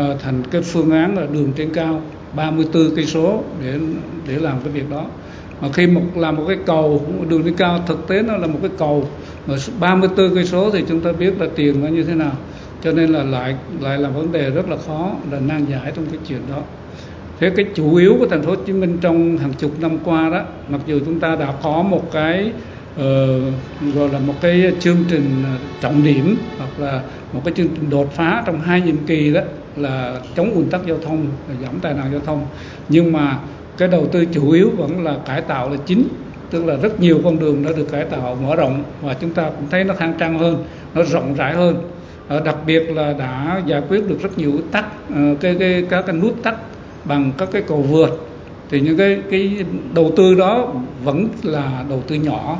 uh, 0.00 0.20
thành 0.22 0.42
cái 0.50 0.62
phương 0.62 0.90
án 0.90 1.16
là 1.16 1.26
đường 1.32 1.52
trên 1.56 1.74
cao 1.74 2.00
34 2.36 2.82
cây 2.96 3.06
số 3.06 3.42
để 3.62 3.78
để 4.28 4.34
làm 4.34 4.56
cái 4.64 4.72
việc 4.72 4.90
đó. 4.90 5.04
Mà 5.60 5.68
khi 5.72 5.86
một 5.86 6.02
làm 6.14 6.36
một 6.36 6.44
cái 6.48 6.56
cầu 6.66 7.02
đường 7.28 7.42
trên 7.42 7.56
cao 7.56 7.80
thực 7.86 8.08
tế 8.08 8.22
nó 8.22 8.36
là 8.36 8.46
một 8.46 8.58
cái 8.62 8.70
cầu 8.78 9.08
mà 9.46 9.54
34 9.80 10.34
cây 10.34 10.44
số 10.44 10.70
thì 10.70 10.84
chúng 10.88 11.00
ta 11.00 11.12
biết 11.12 11.40
là 11.40 11.46
tiền 11.56 11.84
nó 11.84 11.88
như 11.88 12.02
thế 12.02 12.14
nào. 12.14 12.32
Cho 12.84 12.92
nên 12.92 13.12
là 13.12 13.22
lại 13.22 13.56
lại 13.80 13.98
là 13.98 14.08
vấn 14.08 14.32
đề 14.32 14.50
rất 14.50 14.68
là 14.68 14.76
khó 14.86 15.10
là 15.30 15.40
nan 15.40 15.64
giải 15.64 15.92
trong 15.94 16.06
cái 16.06 16.18
chuyện 16.28 16.40
đó 16.50 16.62
thế 17.40 17.50
cái 17.50 17.66
chủ 17.74 17.94
yếu 17.94 18.16
của 18.18 18.26
thành 18.26 18.42
phố 18.42 18.50
Hồ 18.50 18.56
Chí 18.66 18.72
Minh 18.72 18.98
trong 19.00 19.38
hàng 19.38 19.52
chục 19.52 19.80
năm 19.80 19.98
qua 20.04 20.28
đó 20.28 20.42
mặc 20.68 20.80
dù 20.86 21.00
chúng 21.04 21.20
ta 21.20 21.36
đã 21.36 21.54
có 21.62 21.82
một 21.82 22.12
cái 22.12 22.52
uh, 22.94 23.02
gọi 23.94 24.08
là 24.12 24.18
một 24.18 24.34
cái 24.40 24.72
chương 24.80 25.04
trình 25.08 25.44
trọng 25.80 26.04
điểm 26.04 26.36
hoặc 26.58 26.70
là 26.78 27.02
một 27.32 27.40
cái 27.44 27.54
chương 27.56 27.68
trình 27.68 27.90
đột 27.90 28.12
phá 28.12 28.42
trong 28.46 28.60
hai 28.60 28.80
nhiệm 28.80 28.96
kỳ 29.06 29.32
đó 29.32 29.40
là 29.76 30.20
chống 30.36 30.54
ùn 30.54 30.70
tắc 30.70 30.86
giao 30.86 30.98
thông 31.06 31.26
và 31.48 31.54
giảm 31.62 31.80
tai 31.80 31.94
nạn 31.94 32.08
giao 32.12 32.20
thông. 32.20 32.46
Nhưng 32.88 33.12
mà 33.12 33.38
cái 33.78 33.88
đầu 33.88 34.06
tư 34.06 34.24
chủ 34.32 34.50
yếu 34.50 34.70
vẫn 34.70 35.04
là 35.04 35.16
cải 35.26 35.40
tạo 35.40 35.70
là 35.70 35.76
chính 35.86 36.08
tức 36.50 36.64
là 36.64 36.76
rất 36.76 37.00
nhiều 37.00 37.20
con 37.24 37.38
đường 37.38 37.64
đã 37.64 37.70
được 37.76 37.92
cải 37.92 38.04
tạo 38.04 38.38
mở 38.42 38.56
rộng 38.56 38.84
và 39.02 39.14
chúng 39.20 39.30
ta 39.30 39.42
cũng 39.42 39.66
thấy 39.70 39.84
nó 39.84 39.94
khang 39.94 40.14
trang 40.18 40.38
hơn 40.38 40.64
nó 40.94 41.02
rộng 41.02 41.34
rãi 41.34 41.54
hơn. 41.54 41.76
Ờ, 42.28 42.40
đặc 42.44 42.56
biệt 42.66 42.90
là 42.90 43.12
đã 43.18 43.62
giải 43.66 43.82
quyết 43.88 44.08
được 44.08 44.22
rất 44.22 44.38
nhiều 44.38 44.52
tắc 44.72 44.84
ờ, 45.14 45.20
cái 45.40 45.56
cái 45.58 45.86
các 45.90 46.02
cái 46.06 46.16
nút 46.16 46.42
tắc 46.42 46.54
bằng 47.04 47.32
các 47.38 47.48
cái 47.52 47.62
cầu 47.62 47.82
vượt. 47.82 48.28
Thì 48.70 48.80
những 48.80 48.96
cái 48.96 49.18
cái 49.30 49.64
đầu 49.94 50.12
tư 50.16 50.34
đó 50.34 50.72
vẫn 51.04 51.28
là 51.42 51.84
đầu 51.88 52.02
tư 52.06 52.14
nhỏ, 52.14 52.58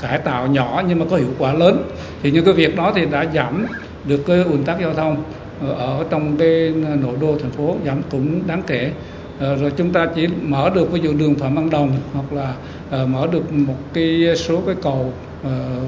cải 0.00 0.18
tạo 0.18 0.46
nhỏ 0.46 0.82
nhưng 0.88 0.98
mà 0.98 1.04
có 1.10 1.16
hiệu 1.16 1.32
quả 1.38 1.54
lớn. 1.54 1.82
Thì 2.22 2.30
những 2.30 2.44
cái 2.44 2.54
việc 2.54 2.76
đó 2.76 2.92
thì 2.94 3.06
đã 3.06 3.26
giảm 3.34 3.66
được 4.04 4.26
cái 4.26 4.42
ùn 4.42 4.64
tắc 4.64 4.80
giao 4.80 4.94
thông 4.94 5.16
ờ, 5.60 5.72
ở 5.72 6.04
trong 6.10 6.36
cái 6.36 6.72
nội 7.02 7.16
đô 7.20 7.36
thành 7.42 7.50
phố, 7.50 7.76
giảm 7.86 8.02
cũng 8.10 8.40
đáng 8.46 8.62
kể. 8.66 8.92
Ờ, 9.38 9.56
rồi 9.56 9.72
chúng 9.76 9.90
ta 9.90 10.06
chỉ 10.14 10.26
mở 10.42 10.70
được 10.74 10.92
ví 10.92 11.00
dụ 11.00 11.12
đường 11.12 11.34
Phạm 11.34 11.54
Văn 11.54 11.70
Đồng 11.70 11.92
hoặc 12.12 12.32
là 12.32 12.54
ờ, 12.90 13.06
mở 13.06 13.26
được 13.32 13.52
một 13.52 13.78
cái 13.92 14.36
số 14.36 14.60
cái 14.66 14.74
cầu 14.82 15.12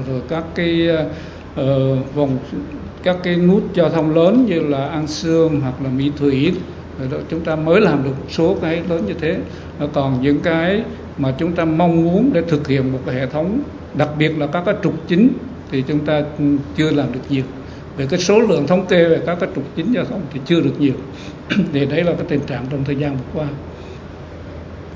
rồi 0.07 0.21
các 0.29 0.43
cái 0.55 0.87
vòng, 2.15 2.37
các 3.03 3.17
cái 3.23 3.35
nút 3.35 3.63
giao 3.73 3.89
thông 3.89 4.15
lớn 4.15 4.45
như 4.49 4.59
là 4.59 4.85
An 4.85 5.07
Sương 5.07 5.61
hoặc 5.61 5.73
là 5.83 5.89
Mỹ 5.89 6.11
Thủy 6.17 6.53
rồi 6.99 7.07
đó, 7.11 7.17
chúng 7.29 7.41
ta 7.41 7.55
mới 7.55 7.81
làm 7.81 8.03
được 8.03 8.09
một 8.09 8.25
số 8.29 8.57
cái 8.61 8.81
lớn 8.89 9.05
như 9.05 9.13
thế. 9.13 9.37
Còn 9.93 10.21
những 10.21 10.39
cái 10.39 10.83
mà 11.17 11.33
chúng 11.37 11.55
ta 11.55 11.65
mong 11.65 12.03
muốn 12.03 12.29
để 12.33 12.41
thực 12.41 12.67
hiện 12.67 12.91
một 12.91 12.99
cái 13.05 13.15
hệ 13.15 13.25
thống 13.25 13.59
đặc 13.93 14.09
biệt 14.17 14.37
là 14.37 14.47
các 14.47 14.63
cái 14.65 14.75
trục 14.83 15.07
chính 15.07 15.29
thì 15.71 15.83
chúng 15.87 15.99
ta 15.99 16.21
chưa 16.77 16.91
làm 16.91 17.13
được 17.13 17.19
nhiều. 17.29 17.43
Về 17.97 18.07
cái 18.09 18.19
số 18.19 18.39
lượng 18.39 18.67
thống 18.67 18.85
kê 18.85 19.09
về 19.09 19.21
các 19.25 19.37
cái 19.39 19.49
trục 19.55 19.63
chính 19.75 19.93
giao 19.93 20.05
thông 20.05 20.21
thì 20.33 20.39
chưa 20.45 20.61
được 20.61 20.79
nhiều. 20.79 20.93
Thì 21.73 21.85
đấy 21.85 22.03
là 22.03 22.13
cái 22.13 22.25
tình 22.29 22.39
trạng 22.39 22.65
trong 22.69 22.83
thời 22.83 22.95
gian 22.95 23.11
vừa 23.15 23.39
qua. 23.39 23.47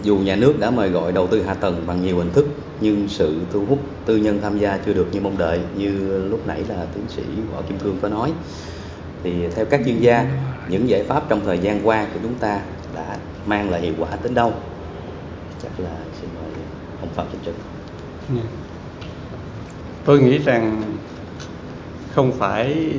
Dù 0.04 0.18
nhà 0.18 0.36
nước 0.36 0.60
đã 0.60 0.72
mời 0.72 0.90
gọi 0.90 1.12
đầu 1.12 1.28
tư 1.28 1.44
hạ 1.44 1.54
tầng 1.54 1.84
bằng 1.88 2.06
nhiều 2.06 2.18
hình 2.18 2.32
thức 2.34 2.48
nhưng 2.82 3.08
sự 3.08 3.40
thu 3.54 3.66
hút 3.66 3.80
tư 4.06 4.18
nhân 4.18 4.40
tham 4.42 4.60
gia 4.60 4.78
chưa 4.86 4.94
được 4.94 5.08
như 5.12 5.22
mong 5.22 5.38
đợi 5.38 5.60
như 5.78 6.24
lúc 6.30 6.48
nãy 6.48 6.64
là 6.70 6.86
tiến 6.96 7.04
sĩ 7.08 7.22
võ 7.54 7.62
kim 7.62 7.78
cương 7.78 7.98
có 8.02 8.10
nói 8.10 8.32
thì 9.24 9.48
theo 9.56 9.66
các 9.66 9.82
chuyên 9.86 10.00
gia, 10.00 10.26
những 10.70 10.90
giải 10.90 11.04
pháp 11.04 11.24
trong 11.30 11.42
thời 11.46 11.60
gian 11.60 11.88
qua 11.88 12.08
của 12.14 12.20
chúng 12.24 12.36
ta 12.36 12.62
đã 12.96 13.18
mang 13.46 13.70
lại 13.70 13.82
hiệu 13.82 13.94
quả 14.00 14.10
đến 14.24 14.34
đâu? 14.36 14.54
Chắc 15.64 15.72
là 15.78 15.96
xin 16.22 16.30
mời 16.36 16.54
ông 17.02 17.10
phạm 17.16 17.26
chính 17.32 17.42
trực 17.46 17.56
dạ. 18.36 18.42
tôi 20.06 20.20
nghĩ 20.22 20.38
rằng 20.38 20.84
không 22.14 22.32
phải 22.32 22.92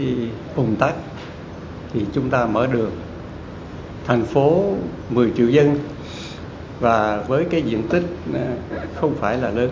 ùn 0.56 0.76
tắc 0.76 0.94
thì 1.92 2.06
chúng 2.12 2.30
ta 2.30 2.46
mở 2.46 2.66
đường. 2.66 2.90
Thành 4.06 4.24
phố 4.24 4.74
10 5.10 5.32
triệu 5.36 5.48
dân 5.48 5.78
và 6.80 7.22
với 7.28 7.44
cái 7.50 7.62
diện 7.62 7.88
tích 7.88 8.02
ờ, 8.34 8.40
không 9.00 9.14
phải 9.20 9.38
là 9.38 9.50
lớn 9.50 9.70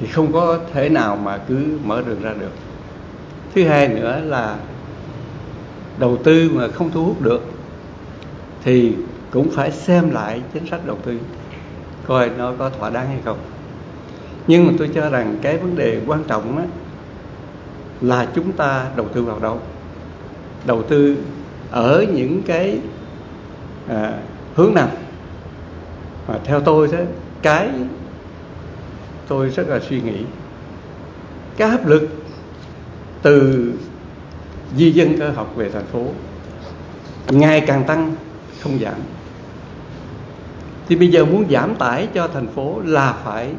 thì 0.00 0.06
không 0.06 0.32
có 0.32 0.58
thể 0.72 0.88
nào 0.88 1.16
mà 1.16 1.38
cứ 1.38 1.78
mở 1.84 2.02
đường 2.06 2.22
ra 2.22 2.34
được 2.40 2.50
thứ 3.54 3.64
hai 3.64 3.88
nữa 3.88 4.20
là 4.24 4.56
đầu 5.98 6.16
tư 6.24 6.50
mà 6.54 6.68
không 6.68 6.90
thu 6.90 7.04
hút 7.04 7.22
được 7.22 7.44
thì 8.64 8.94
cũng 9.30 9.50
phải 9.50 9.70
xem 9.70 10.10
lại 10.10 10.42
chính 10.54 10.66
sách 10.66 10.80
đầu 10.86 10.98
tư 11.04 11.18
coi 12.06 12.30
nó 12.38 12.52
có 12.58 12.70
thỏa 12.70 12.90
đáng 12.90 13.06
hay 13.06 13.18
không. 13.24 13.38
Nhưng 14.46 14.66
mà 14.66 14.72
tôi 14.78 14.90
cho 14.94 15.10
rằng 15.10 15.36
cái 15.42 15.58
vấn 15.58 15.76
đề 15.76 16.00
quan 16.06 16.24
trọng 16.24 16.58
á, 16.58 16.64
là 18.00 18.28
chúng 18.34 18.52
ta 18.52 18.86
đầu 18.96 19.06
tư 19.08 19.24
vào 19.24 19.38
đâu? 19.38 19.60
Đầu 20.66 20.82
tư 20.82 21.16
ở 21.70 22.04
những 22.14 22.42
cái 22.46 22.78
à, 23.88 24.18
hướng 24.54 24.74
nào? 24.74 24.88
Và 26.26 26.38
theo 26.44 26.60
tôi 26.60 26.88
thế 26.88 27.06
cái 27.42 27.68
tôi 29.28 29.48
rất 29.48 29.68
là 29.68 29.80
suy 29.88 30.00
nghĩ 30.00 30.22
cái 31.56 31.70
áp 31.70 31.86
lực 31.86 32.08
từ 33.22 33.72
di 34.76 34.92
dân 34.92 35.18
cơ 35.18 35.30
học 35.30 35.52
về 35.56 35.70
thành 35.70 35.86
phố 35.86 36.04
ngày 37.30 37.60
càng 37.66 37.84
tăng 37.84 38.14
không 38.60 38.78
giảm. 38.78 38.94
Thì 40.88 40.96
bây 40.96 41.08
giờ 41.08 41.24
muốn 41.24 41.44
giảm 41.50 41.74
tải 41.74 42.08
cho 42.14 42.28
thành 42.28 42.46
phố 42.46 42.80
là 42.84 43.12
phải 43.24 43.50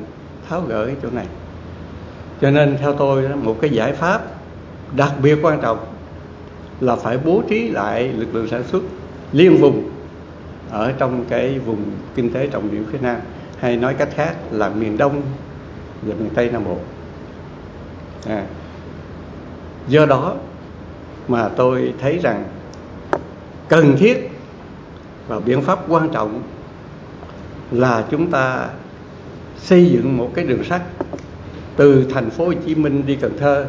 tháo 0.50 0.62
gỡ 0.62 0.86
cái 0.86 0.96
chỗ 1.02 1.10
này. 1.10 1.26
Cho 2.42 2.52
nên 2.52 2.78
theo 2.82 2.94
tôi 2.94 3.30
một 3.36 3.58
cái 3.62 3.70
giải 3.70 3.94
pháp 3.94 4.22
đặc 4.96 5.12
biệt 5.24 5.38
quan 5.42 5.62
trọng 5.62 5.80
là 6.80 6.96
phải 6.96 7.18
bố 7.18 7.44
trí 7.50 7.68
lại 7.68 8.14
lực 8.14 8.36
lượng 8.36 8.48
sản 8.48 8.64
xuất 8.72 8.84
liên 9.34 9.58
vùng 9.58 9.90
ở 10.72 10.94
trong 10.98 11.26
cái 11.30 11.60
vùng 11.60 11.84
kinh 12.16 12.34
tế 12.34 12.48
trọng 12.48 12.72
điểm 12.72 12.86
phía 12.92 12.98
Nam 13.02 13.18
hay 13.60 13.78
nói 13.78 13.94
cách 13.94 14.10
khác 14.16 14.36
là 14.52 14.70
miền 14.70 14.98
Đông 14.98 15.22
và 16.02 16.16
miền 16.20 16.30
Tây 16.36 16.50
Nam 16.52 16.64
Bộ. 16.66 16.78
À, 18.28 18.46
do 19.90 20.06
đó 20.06 20.36
mà 21.28 21.50
tôi 21.50 21.94
thấy 22.02 22.20
rằng 22.24 22.44
cần 23.70 23.96
thiết 23.98 24.30
và 25.28 25.40
biện 25.40 25.62
pháp 25.62 25.80
quan 25.88 26.10
trọng 26.10 26.42
là 27.72 28.06
chúng 28.12 28.32
ta 28.32 28.70
xây 29.58 29.86
dựng 29.86 30.18
một 30.18 30.32
cái 30.36 30.46
đường 30.46 30.64
sắt 30.64 30.82
từ 31.76 32.06
thành 32.14 32.30
phố 32.30 32.46
Hồ 32.46 32.54
Chí 32.66 32.76
Minh 32.76 33.04
đi 33.06 33.16
Cần 33.16 33.38
Thơ 33.38 33.66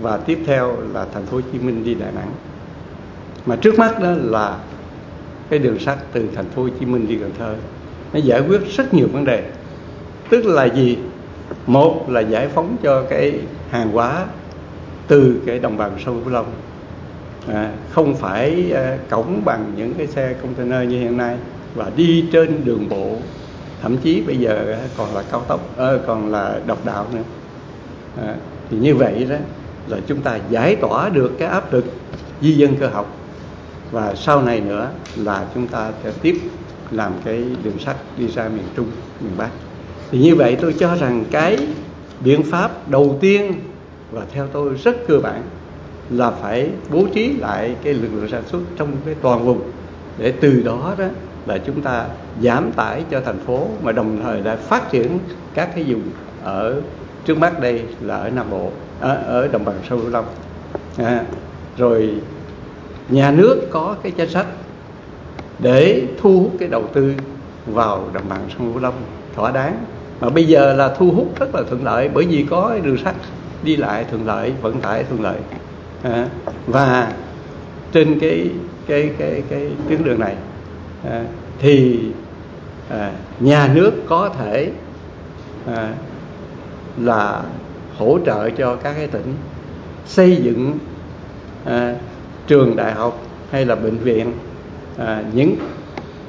và 0.00 0.16
tiếp 0.16 0.38
theo 0.46 0.76
là 0.92 1.06
thành 1.14 1.26
phố 1.26 1.36
Hồ 1.36 1.42
Chí 1.52 1.58
Minh 1.58 1.84
đi 1.84 1.94
Đà 1.94 2.10
Nẵng. 2.10 2.32
Mà 3.46 3.56
trước 3.56 3.78
mắt 3.78 4.00
đó 4.02 4.10
là 4.16 4.58
cái 5.50 5.58
đường 5.58 5.78
sắt 5.78 5.98
từ 6.12 6.28
thành 6.34 6.48
phố 6.48 6.62
Hồ 6.62 6.68
Chí 6.80 6.86
Minh 6.86 7.08
đi 7.08 7.16
Cần 7.20 7.30
Thơ 7.38 7.54
nó 8.12 8.20
giải 8.20 8.40
quyết 8.48 8.60
rất 8.76 8.94
nhiều 8.94 9.08
vấn 9.12 9.24
đề. 9.24 9.50
Tức 10.30 10.46
là 10.46 10.64
gì? 10.64 10.98
Một 11.66 12.10
là 12.10 12.20
giải 12.20 12.48
phóng 12.48 12.76
cho 12.82 13.02
cái 13.10 13.40
hàng 13.70 13.92
hóa 13.92 14.24
từ 15.10 15.40
cái 15.46 15.58
đồng 15.58 15.76
bằng 15.76 15.92
sông 16.04 16.20
Cửu 16.24 16.32
Long. 16.32 16.46
À, 17.48 17.72
không 17.90 18.14
phải 18.14 18.72
à, 18.74 18.98
cổng 19.10 19.44
bằng 19.44 19.72
những 19.76 19.94
cái 19.94 20.06
xe 20.06 20.34
container 20.42 20.90
như 20.90 21.00
hiện 21.00 21.16
nay 21.16 21.36
và 21.74 21.90
đi 21.96 22.24
trên 22.32 22.64
đường 22.64 22.88
bộ 22.88 23.16
thậm 23.82 23.96
chí 23.96 24.20
bây 24.26 24.36
giờ 24.36 24.76
còn 24.96 25.14
là 25.14 25.22
cao 25.32 25.40
tốc 25.48 25.78
à, 25.78 25.90
còn 26.06 26.30
là 26.30 26.60
độc 26.66 26.84
đạo 26.84 27.06
nữa. 27.14 27.22
À, 28.26 28.34
thì 28.70 28.76
như 28.76 28.94
vậy 28.94 29.26
đó 29.30 29.36
là 29.88 29.98
chúng 30.06 30.20
ta 30.20 30.38
giải 30.50 30.76
tỏa 30.76 31.08
được 31.08 31.32
cái 31.38 31.48
áp 31.48 31.72
lực 31.72 31.84
di 32.40 32.52
dân 32.52 32.76
cơ 32.76 32.88
học. 32.88 33.16
Và 33.90 34.14
sau 34.14 34.42
này 34.42 34.60
nữa 34.60 34.88
là 35.16 35.46
chúng 35.54 35.66
ta 35.66 35.90
sẽ 36.04 36.12
tiếp 36.22 36.40
làm 36.90 37.12
cái 37.24 37.44
đường 37.64 37.78
sắt 37.78 37.96
đi 38.18 38.28
ra 38.28 38.48
miền 38.48 38.64
Trung, 38.76 38.86
miền 39.20 39.32
Bắc. 39.36 39.50
Thì 40.10 40.18
như 40.18 40.34
vậy 40.34 40.56
tôi 40.60 40.74
cho 40.78 40.96
rằng 40.96 41.24
cái 41.30 41.58
biện 42.20 42.42
pháp 42.42 42.88
đầu 42.90 43.18
tiên 43.20 43.52
và 44.12 44.22
theo 44.32 44.46
tôi 44.52 44.74
rất 44.74 44.96
cơ 45.08 45.18
bản 45.18 45.42
là 46.10 46.30
phải 46.30 46.70
bố 46.92 47.06
trí 47.14 47.32
lại 47.32 47.74
cái 47.82 47.94
lực 47.94 48.08
lượng 48.14 48.28
sản 48.30 48.42
xuất 48.46 48.60
trong 48.76 48.88
cái 49.04 49.14
toàn 49.22 49.44
vùng. 49.44 49.60
Để 50.18 50.32
từ 50.40 50.62
đó 50.64 50.94
đó 50.98 51.04
là 51.46 51.58
chúng 51.58 51.80
ta 51.82 52.06
giảm 52.42 52.72
tải 52.72 53.04
cho 53.10 53.20
thành 53.20 53.38
phố 53.38 53.66
mà 53.82 53.92
đồng 53.92 54.20
thời 54.22 54.40
lại 54.42 54.56
phát 54.56 54.90
triển 54.90 55.18
các 55.54 55.70
cái 55.74 55.84
vùng 55.84 56.02
ở 56.44 56.80
trước 57.24 57.38
mắt 57.38 57.60
đây 57.60 57.82
là 58.00 58.16
ở 58.16 58.30
Nam 58.30 58.46
Bộ 58.50 58.70
ở, 59.00 59.14
ở 59.26 59.48
đồng 59.48 59.64
bằng 59.64 59.76
sông 59.88 60.00
Cửu 60.00 60.10
Long. 60.10 60.24
À, 60.96 61.24
rồi 61.76 62.14
nhà 63.08 63.30
nước 63.30 63.68
có 63.70 63.96
cái 64.02 64.12
chính 64.12 64.30
sách 64.30 64.46
để 65.58 66.02
thu 66.20 66.40
hút 66.40 66.52
cái 66.58 66.68
đầu 66.68 66.84
tư 66.92 67.14
vào 67.66 68.08
đồng 68.12 68.28
bằng 68.28 68.40
sông 68.58 68.72
Cửu 68.72 68.82
Long 68.82 68.94
thỏa 69.34 69.50
đáng. 69.50 69.84
Mà 70.20 70.28
bây 70.28 70.44
giờ 70.44 70.74
là 70.74 70.94
thu 70.98 71.10
hút 71.10 71.40
rất 71.40 71.54
là 71.54 71.62
thuận 71.68 71.84
lợi 71.84 72.08
bởi 72.14 72.24
vì 72.24 72.46
có 72.50 72.78
đường 72.82 72.98
sắt 73.04 73.14
đi 73.62 73.76
lại 73.76 74.04
thuận 74.10 74.26
lợi 74.26 74.52
vận 74.62 74.80
tải 74.80 75.04
thuận 75.04 75.22
lợi. 75.22 75.38
À, 76.02 76.28
và 76.66 77.12
trên 77.92 78.18
cái 78.20 78.50
cái 78.86 79.10
cái 79.18 79.42
cái 79.50 79.68
tuyến 79.88 80.04
đường 80.04 80.20
này 80.20 80.34
à, 81.10 81.24
thì 81.58 82.00
à, 82.90 83.12
nhà 83.40 83.70
nước 83.74 83.92
có 84.08 84.28
thể 84.38 84.70
à, 85.66 85.94
là 86.98 87.42
hỗ 87.98 88.18
trợ 88.26 88.50
cho 88.50 88.76
các 88.76 88.92
cái 88.92 89.06
tỉnh 89.06 89.34
xây 90.06 90.36
dựng 90.36 90.78
à, 91.64 91.94
trường 92.46 92.76
đại 92.76 92.92
học 92.92 93.22
hay 93.50 93.64
là 93.64 93.74
bệnh 93.74 93.96
viện 93.96 94.32
à, 94.98 95.24
những 95.32 95.56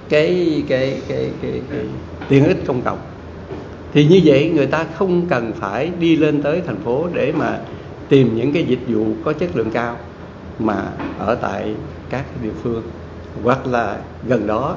cái 0.09 0.63
cái 0.67 1.01
cái 1.07 1.29
cái, 1.41 1.61
cái 1.71 1.85
tiện 2.29 2.47
ích 2.47 2.57
công 2.67 2.81
cộng 2.81 3.00
thì 3.93 4.05
như 4.05 4.21
vậy 4.24 4.51
người 4.55 4.67
ta 4.67 4.86
không 4.93 5.25
cần 5.29 5.51
phải 5.60 5.91
đi 6.00 6.15
lên 6.15 6.41
tới 6.41 6.62
thành 6.67 6.79
phố 6.79 7.07
để 7.13 7.31
mà 7.31 7.60
tìm 8.10 8.36
những 8.36 8.53
cái 8.53 8.63
dịch 8.63 8.79
vụ 8.88 9.05
có 9.25 9.33
chất 9.33 9.55
lượng 9.55 9.71
cao 9.71 9.98
mà 10.60 10.91
ở 11.19 11.36
tại 11.36 11.75
các 12.10 12.25
địa 12.43 12.51
phương. 12.63 12.83
Hoặc 13.43 13.67
là 13.67 13.98
gần 14.27 14.48
đó 14.48 14.75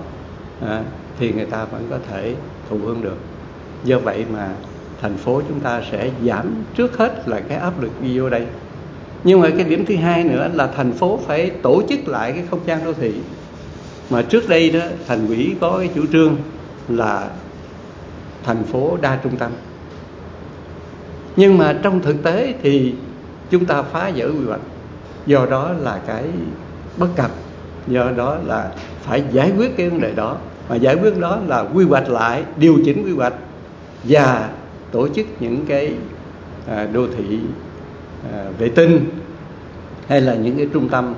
à, 0.60 0.82
thì 1.18 1.32
người 1.32 1.46
ta 1.46 1.64
vẫn 1.64 1.86
có 1.90 1.98
thể 2.10 2.34
thụ 2.70 2.78
hưởng 2.78 3.02
được. 3.02 3.18
Do 3.84 3.98
vậy 3.98 4.24
mà 4.32 4.48
thành 5.02 5.16
phố 5.16 5.42
chúng 5.48 5.60
ta 5.60 5.82
sẽ 5.90 6.10
giảm 6.26 6.46
trước 6.76 6.96
hết 6.96 7.28
là 7.28 7.40
cái 7.40 7.58
áp 7.58 7.82
lực 7.82 8.02
đi 8.02 8.18
vô 8.18 8.30
đây. 8.30 8.46
Nhưng 9.24 9.40
mà 9.40 9.50
cái 9.50 9.64
điểm 9.64 9.84
thứ 9.86 9.96
hai 9.96 10.24
nữa 10.24 10.48
là 10.54 10.66
thành 10.76 10.92
phố 10.92 11.20
phải 11.26 11.50
tổ 11.50 11.82
chức 11.88 12.08
lại 12.08 12.32
cái 12.32 12.42
không 12.50 12.60
gian 12.66 12.84
đô 12.84 12.92
thị. 12.92 13.12
Mà 14.10 14.22
trước 14.22 14.48
đây 14.48 14.70
đó 14.70 14.80
thành 15.08 15.26
ủy 15.26 15.54
có 15.60 15.78
cái 15.78 15.88
chủ 15.94 16.02
trương 16.12 16.36
là 16.88 17.30
thành 18.44 18.64
phố 18.64 18.98
đa 19.00 19.18
trung 19.22 19.36
tâm. 19.36 19.52
Nhưng 21.36 21.58
mà 21.58 21.78
trong 21.82 22.00
thực 22.00 22.22
tế 22.22 22.54
thì 22.62 22.94
chúng 23.50 23.64
ta 23.64 23.82
phá 23.82 24.10
vỡ 24.16 24.26
quy 24.26 24.44
hoạch. 24.46 24.60
Do 25.26 25.46
đó 25.50 25.72
là 25.80 26.00
cái 26.06 26.24
bất 26.96 27.08
cập. 27.16 27.30
Do 27.86 28.10
đó 28.16 28.38
là 28.46 28.72
phải 29.00 29.24
giải 29.32 29.52
quyết 29.56 29.76
cái 29.76 29.90
vấn 29.90 30.00
đề 30.00 30.12
đó. 30.12 30.36
Và 30.68 30.76
giải 30.76 30.96
quyết 31.02 31.18
đó 31.18 31.38
là 31.46 31.60
quy 31.60 31.84
hoạch 31.84 32.08
lại, 32.08 32.42
điều 32.56 32.78
chỉnh 32.84 33.04
quy 33.04 33.12
hoạch 33.12 33.34
và 34.04 34.50
tổ 34.90 35.08
chức 35.08 35.26
những 35.40 35.66
cái 35.66 35.92
à, 36.68 36.88
đô 36.92 37.06
thị 37.16 37.38
à, 38.32 38.44
vệ 38.58 38.68
tinh 38.68 39.10
hay 40.08 40.20
là 40.20 40.34
những 40.34 40.56
cái 40.56 40.68
trung 40.72 40.88
tâm 40.88 41.14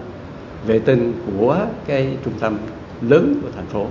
vệ 0.66 0.78
tinh 0.78 1.12
của 1.26 1.58
cái 1.86 2.16
trung 2.24 2.34
tâm 2.40 2.58
lớn 3.00 3.40
của 3.42 3.48
thành 3.56 3.66
phố. 3.66 3.86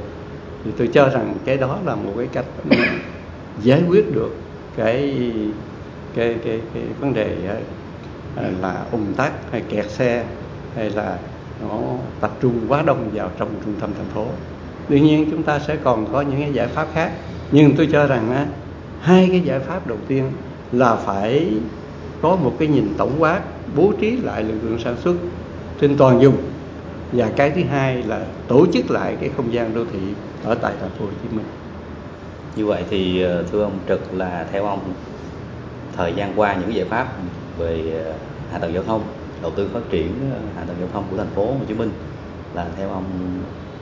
Thì 0.66 0.72
tôi 0.78 0.88
cho 0.88 1.10
rằng 1.10 1.34
cái 1.46 1.58
đó 1.58 1.78
là 1.86 1.96
một 1.96 2.14
cái 2.18 2.28
cách 2.34 2.46
giải 3.64 3.84
quyết 3.90 4.16
được 4.16 4.36
cái 4.78 5.22
cái 6.16 6.36
cái 6.46 6.62
cái 6.74 6.84
vấn 7.00 7.14
đề 7.14 7.38
ờ, 8.36 8.44
là 8.62 8.86
ùn 8.92 9.14
tắc 9.18 9.34
hay 9.52 9.62
kẹt 9.70 9.92
xe 9.92 10.26
hay 10.76 10.90
là 10.90 11.18
nó 11.62 11.80
tập 12.22 12.32
trung 12.42 12.60
quá 12.68 12.82
đông 12.82 13.10
vào 13.14 13.32
trong 13.40 13.50
trung 13.66 13.74
tâm 13.82 13.90
thành 13.98 14.10
phố 14.14 14.26
tuy 14.90 15.02
nhiên 15.02 15.28
chúng 15.32 15.44
ta 15.44 15.60
sẽ 15.60 15.76
còn 15.84 16.06
có 16.14 16.22
những 16.22 16.42
cái 16.42 16.54
giải 16.54 16.68
pháp 16.68 16.88
khác 16.94 17.12
nhưng 17.52 17.76
tôi 17.78 17.90
cho 17.92 18.08
rằng 18.08 18.32
á, 18.32 18.46
hai 19.02 19.28
cái 19.32 19.42
giải 19.42 19.60
pháp 19.60 19.88
đầu 19.88 19.98
tiên 20.08 20.32
là 20.72 20.96
phải 20.96 21.54
có 22.22 22.36
một 22.36 22.54
cái 22.60 22.68
nhìn 22.68 22.88
tổng 22.98 23.16
quát 23.20 23.42
bố 23.76 23.94
trí 24.02 24.18
lại 24.18 24.44
lực 24.44 24.56
lượng 24.64 24.80
sản 24.84 24.96
xuất 25.04 25.16
trên 25.82 25.98
toàn 25.98 26.20
vùng 26.20 26.38
và 27.12 27.32
cái 27.36 27.52
thứ 27.52 27.62
hai 27.64 28.04
là 28.04 28.26
tổ 28.48 28.66
chức 28.74 28.92
lại 28.92 29.18
cái 29.22 29.30
không 29.38 29.54
gian 29.54 29.74
đô 29.74 29.84
thị 29.94 30.00
ở 30.44 30.56
tại 30.56 30.74
thành 30.82 30.90
phố 31.00 31.06
Hồ 31.06 31.12
Chí 31.24 31.38
Minh. 31.38 31.46
Như 32.56 32.66
vậy 32.66 32.84
thì 32.90 33.22
ờ, 33.22 33.44
thưa 33.52 33.64
ông 33.64 33.80
Trực 33.88 34.14
là 34.14 34.46
theo 34.52 34.66
ông 34.66 34.94
thời 35.98 36.14
gian 36.14 36.34
qua 36.36 36.56
những 36.56 36.76
giải 36.76 36.86
pháp 36.86 37.08
về 37.58 38.02
ờ, 38.06 38.14
hạ 38.52 38.60
tầng 38.60 38.74
giao 38.74 38.84
thông, 38.84 39.04
đầu 39.42 39.52
tư 39.52 39.70
phát 39.74 39.80
triển 39.90 40.12
ờ, 40.34 40.40
hạ 40.56 40.64
tầng 40.68 40.76
giao 40.80 40.90
thông 40.94 41.04
của 41.12 41.18
thành 41.18 41.34
phố 41.36 41.46
Hồ 41.46 41.60
Chí 41.68 41.74
Minh 41.74 41.92
là 42.54 42.68
theo 42.78 42.90
ông 42.90 43.04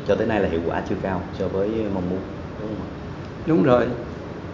cho 0.08 0.16
tới 0.16 0.28
nay 0.28 0.40
là 0.40 0.50
hiệu 0.50 0.62
quả 0.68 0.82
chưa 0.90 0.96
cao 1.02 1.22
so 1.40 1.48
với 1.48 1.70
mong 1.94 2.10
muốn 2.10 2.20
đúng 2.62 2.70
không? 2.70 2.88
Đúng 3.46 3.64
rồi. 3.64 3.86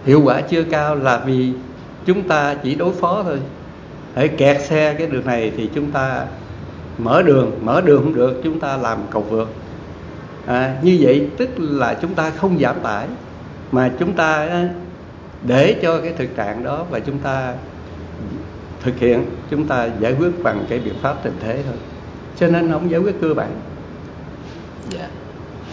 Hiệu 0.06 0.22
quả 0.24 0.42
chưa 0.42 0.64
cao 0.64 0.96
là 0.96 1.24
vì 1.26 1.54
chúng 2.06 2.28
ta 2.28 2.56
chỉ 2.64 2.76
đối 2.76 2.94
phó 2.94 3.24
thôi 3.24 3.40
hãy 4.16 4.28
kẹt 4.28 4.62
xe 4.62 4.94
cái 4.94 5.08
đường 5.08 5.26
này 5.26 5.52
thì 5.58 5.70
chúng 5.76 5.92
ta 5.92 6.26
mở 6.98 7.22
đường 7.22 7.52
mở 7.64 7.82
đường 7.82 8.04
không 8.04 8.16
được 8.16 8.42
chúng 8.44 8.60
ta 8.60 8.78
làm 8.78 8.98
cầu 9.12 9.22
vượt 9.22 9.50
à, 10.46 10.76
như 10.82 10.98
vậy 11.02 11.30
tức 11.38 11.50
là 11.58 11.98
chúng 12.02 12.14
ta 12.14 12.30
không 12.30 12.60
giảm 12.60 12.80
tải 12.80 13.08
mà 13.72 13.92
chúng 14.00 14.14
ta 14.14 14.48
để 15.48 15.80
cho 15.82 16.02
cái 16.02 16.14
thực 16.18 16.36
trạng 16.36 16.64
đó 16.64 16.86
và 16.90 17.00
chúng 17.00 17.18
ta 17.18 17.54
thực 18.84 19.00
hiện, 19.00 19.26
chúng 19.50 19.68
ta 19.68 19.90
giải 20.00 20.16
quyết 20.20 20.44
bằng 20.44 20.66
cái 20.70 20.80
biện 20.80 20.94
pháp 21.02 21.16
tình 21.24 21.34
thế 21.40 21.64
thôi. 21.66 21.76
Cho 22.38 22.48
nên 22.48 22.72
không 22.72 22.92
giải 22.92 23.00
quyết 23.00 23.16
cơ 23.22 23.34
bản. 23.34 23.52
Dạ. 24.90 25.08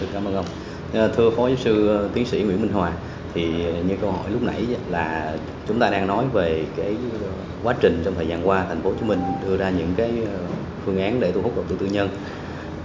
Tôi 0.00 0.08
cảm 0.12 0.24
ơn 0.24 0.34
ông. 0.34 0.44
Dạ, 0.92 1.08
thưa 1.16 1.30
phó 1.30 1.48
giáo 1.48 1.56
sư 1.56 1.88
ờ, 1.88 2.08
tiến 2.14 2.26
sĩ 2.26 2.42
nguyễn 2.42 2.62
minh 2.62 2.72
hòa, 2.72 2.92
thì 3.34 3.66
ờ, 3.66 3.72
như 3.88 3.96
câu 4.00 4.12
hỏi 4.12 4.30
lúc 4.30 4.42
nãy 4.42 4.66
là 4.90 5.36
chúng 5.68 5.80
ta 5.80 5.90
đang 5.90 6.06
nói 6.06 6.24
về 6.32 6.64
cái 6.76 6.96
ờ, 7.22 7.28
quá 7.62 7.74
trình 7.80 8.02
trong 8.04 8.14
thời 8.14 8.26
gian 8.26 8.48
qua 8.48 8.64
thành 8.68 8.82
phố 8.82 8.90
Hồ 8.90 8.96
Chí 9.00 9.06
Minh 9.06 9.20
đưa 9.46 9.56
ra 9.56 9.70
những 9.70 9.92
cái 9.96 10.12
phương 10.84 11.02
án 11.02 11.20
để 11.20 11.32
thu 11.32 11.42
hút 11.42 11.56
đầu 11.56 11.64
tư 11.68 11.76
tư 11.80 11.86
nhân. 11.86 12.08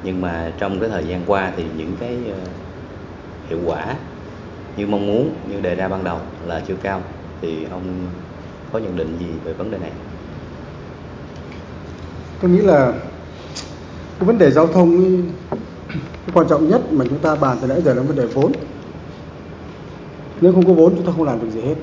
Nhưng 0.04 0.22
mà 0.22 0.52
trong 0.58 0.80
cái 0.80 0.90
thời 0.90 1.04
gian 1.04 1.22
qua 1.28 1.52
thì 1.58 1.64
những 1.78 1.94
cái 2.00 2.18
hiệu 3.50 3.60
quả 3.66 3.96
như 4.78 4.88
mong 4.88 5.08
muốn 5.08 5.34
như 5.50 5.62
đề 5.62 5.76
ra 5.76 5.88
ban 5.88 6.04
đầu 6.04 6.18
là 6.48 6.62
chưa 6.68 6.76
cao 6.84 7.02
thì 7.42 7.66
ông 7.72 7.84
có 8.74 8.80
nhận 8.80 8.98
định 8.98 9.18
gì 9.20 9.26
về 9.44 9.54
vấn 9.54 9.72
đề 9.72 9.78
này? 9.78 9.92
Tôi 12.42 12.52
nghĩ 12.52 12.62
là 12.62 12.94
cái 14.20 14.28
vấn 14.28 14.38
đề 14.38 14.52
giao 14.52 14.68
thông 14.68 15.22
cái 15.98 16.34
quan 16.34 16.48
trọng 16.48 16.70
nhất 16.70 16.82
mà 16.92 17.06
chúng 17.10 17.20
ta 17.20 17.36
bàn 17.36 17.58
từ 17.62 17.68
nãy 17.68 17.82
giờ 17.82 17.94
là 17.94 18.02
vấn 18.02 18.16
đề 18.16 18.26
vốn. 18.26 18.52
Nếu 20.42 20.54
không 20.54 20.66
có 20.66 20.74
vốn 20.74 20.96
chúng 20.96 21.06
ta 21.06 21.12
không 21.16 21.26
làm 21.26 21.40
được 21.42 21.50
gì 21.54 21.62
hết. 21.62 21.76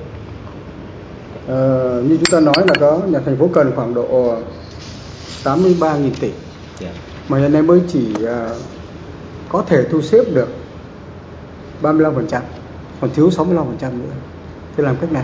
Ờ, 1.47 2.03
như 2.07 2.17
chúng 2.17 2.31
ta 2.31 2.39
nói 2.39 2.67
là 2.67 2.73
có 2.79 3.01
nhà 3.07 3.19
thành 3.25 3.37
phố 3.37 3.49
cần 3.53 3.71
khoảng 3.75 3.93
độ 3.93 4.37
83.000 5.43 6.11
tỷ. 6.19 6.31
Yeah. 6.81 6.95
mà 7.29 7.37
hiện 7.37 7.53
nay 7.53 7.61
mới 7.61 7.81
chỉ 7.87 8.13
uh, 8.23 8.29
có 9.49 9.63
thể 9.67 9.83
thu 9.91 10.01
xếp 10.01 10.23
được 10.33 10.47
35% 11.81 12.41
còn 13.01 13.09
thiếu 13.13 13.29
65% 13.29 13.55
nữa 13.81 14.15
thì 14.77 14.83
làm 14.83 14.95
cách 15.01 15.11
nào 15.11 15.23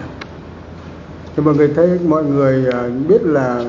thì 1.36 1.44
mọi 1.44 1.55
người 1.55 1.70
thấy 1.75 2.00
mọi 2.08 2.24
người 2.24 2.65
à, 2.72 2.89
biết 3.08 3.24
là 3.24 3.63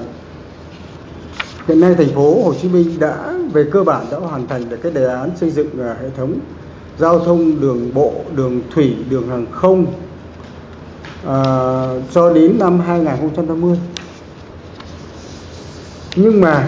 hiện 1.68 1.80
nay 1.80 1.94
thành 1.94 2.14
phố 2.14 2.44
Hồ 2.44 2.54
Chí 2.62 2.68
Minh 2.68 2.98
đã 3.00 3.32
về 3.52 3.64
cơ 3.72 3.84
bản 3.84 4.06
đã 4.10 4.18
hoàn 4.18 4.46
thành 4.46 4.68
được 4.68 4.76
cái 4.82 4.92
đề 4.92 5.06
án 5.06 5.30
xây 5.36 5.50
dựng 5.50 5.80
à, 5.80 5.96
hệ 6.02 6.10
thống 6.16 6.38
giao 6.98 7.18
thông 7.18 7.60
đường 7.60 7.94
bộ, 7.94 8.12
đường 8.36 8.60
thủy, 8.74 8.96
đường 9.10 9.28
hàng 9.28 9.46
không 9.50 9.86
à, 11.26 11.38
cho 12.12 12.32
đến 12.32 12.58
năm 12.58 12.80
2050. 12.80 13.78
Nhưng 16.16 16.40
mà 16.40 16.66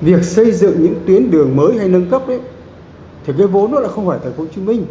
việc 0.00 0.24
xây 0.24 0.52
dựng 0.52 0.82
những 0.82 0.94
tuyến 1.06 1.30
đường 1.30 1.56
mới 1.56 1.78
hay 1.78 1.88
nâng 1.88 2.10
cấp 2.10 2.26
ấy 2.26 2.40
thì 3.26 3.32
cái 3.38 3.46
vốn 3.46 3.72
nó 3.72 3.80
là 3.80 3.88
không 3.88 4.06
phải 4.06 4.18
thành 4.22 4.32
phố 4.32 4.42
Hồ 4.42 4.48
Chí 4.54 4.60
Minh. 4.60 4.86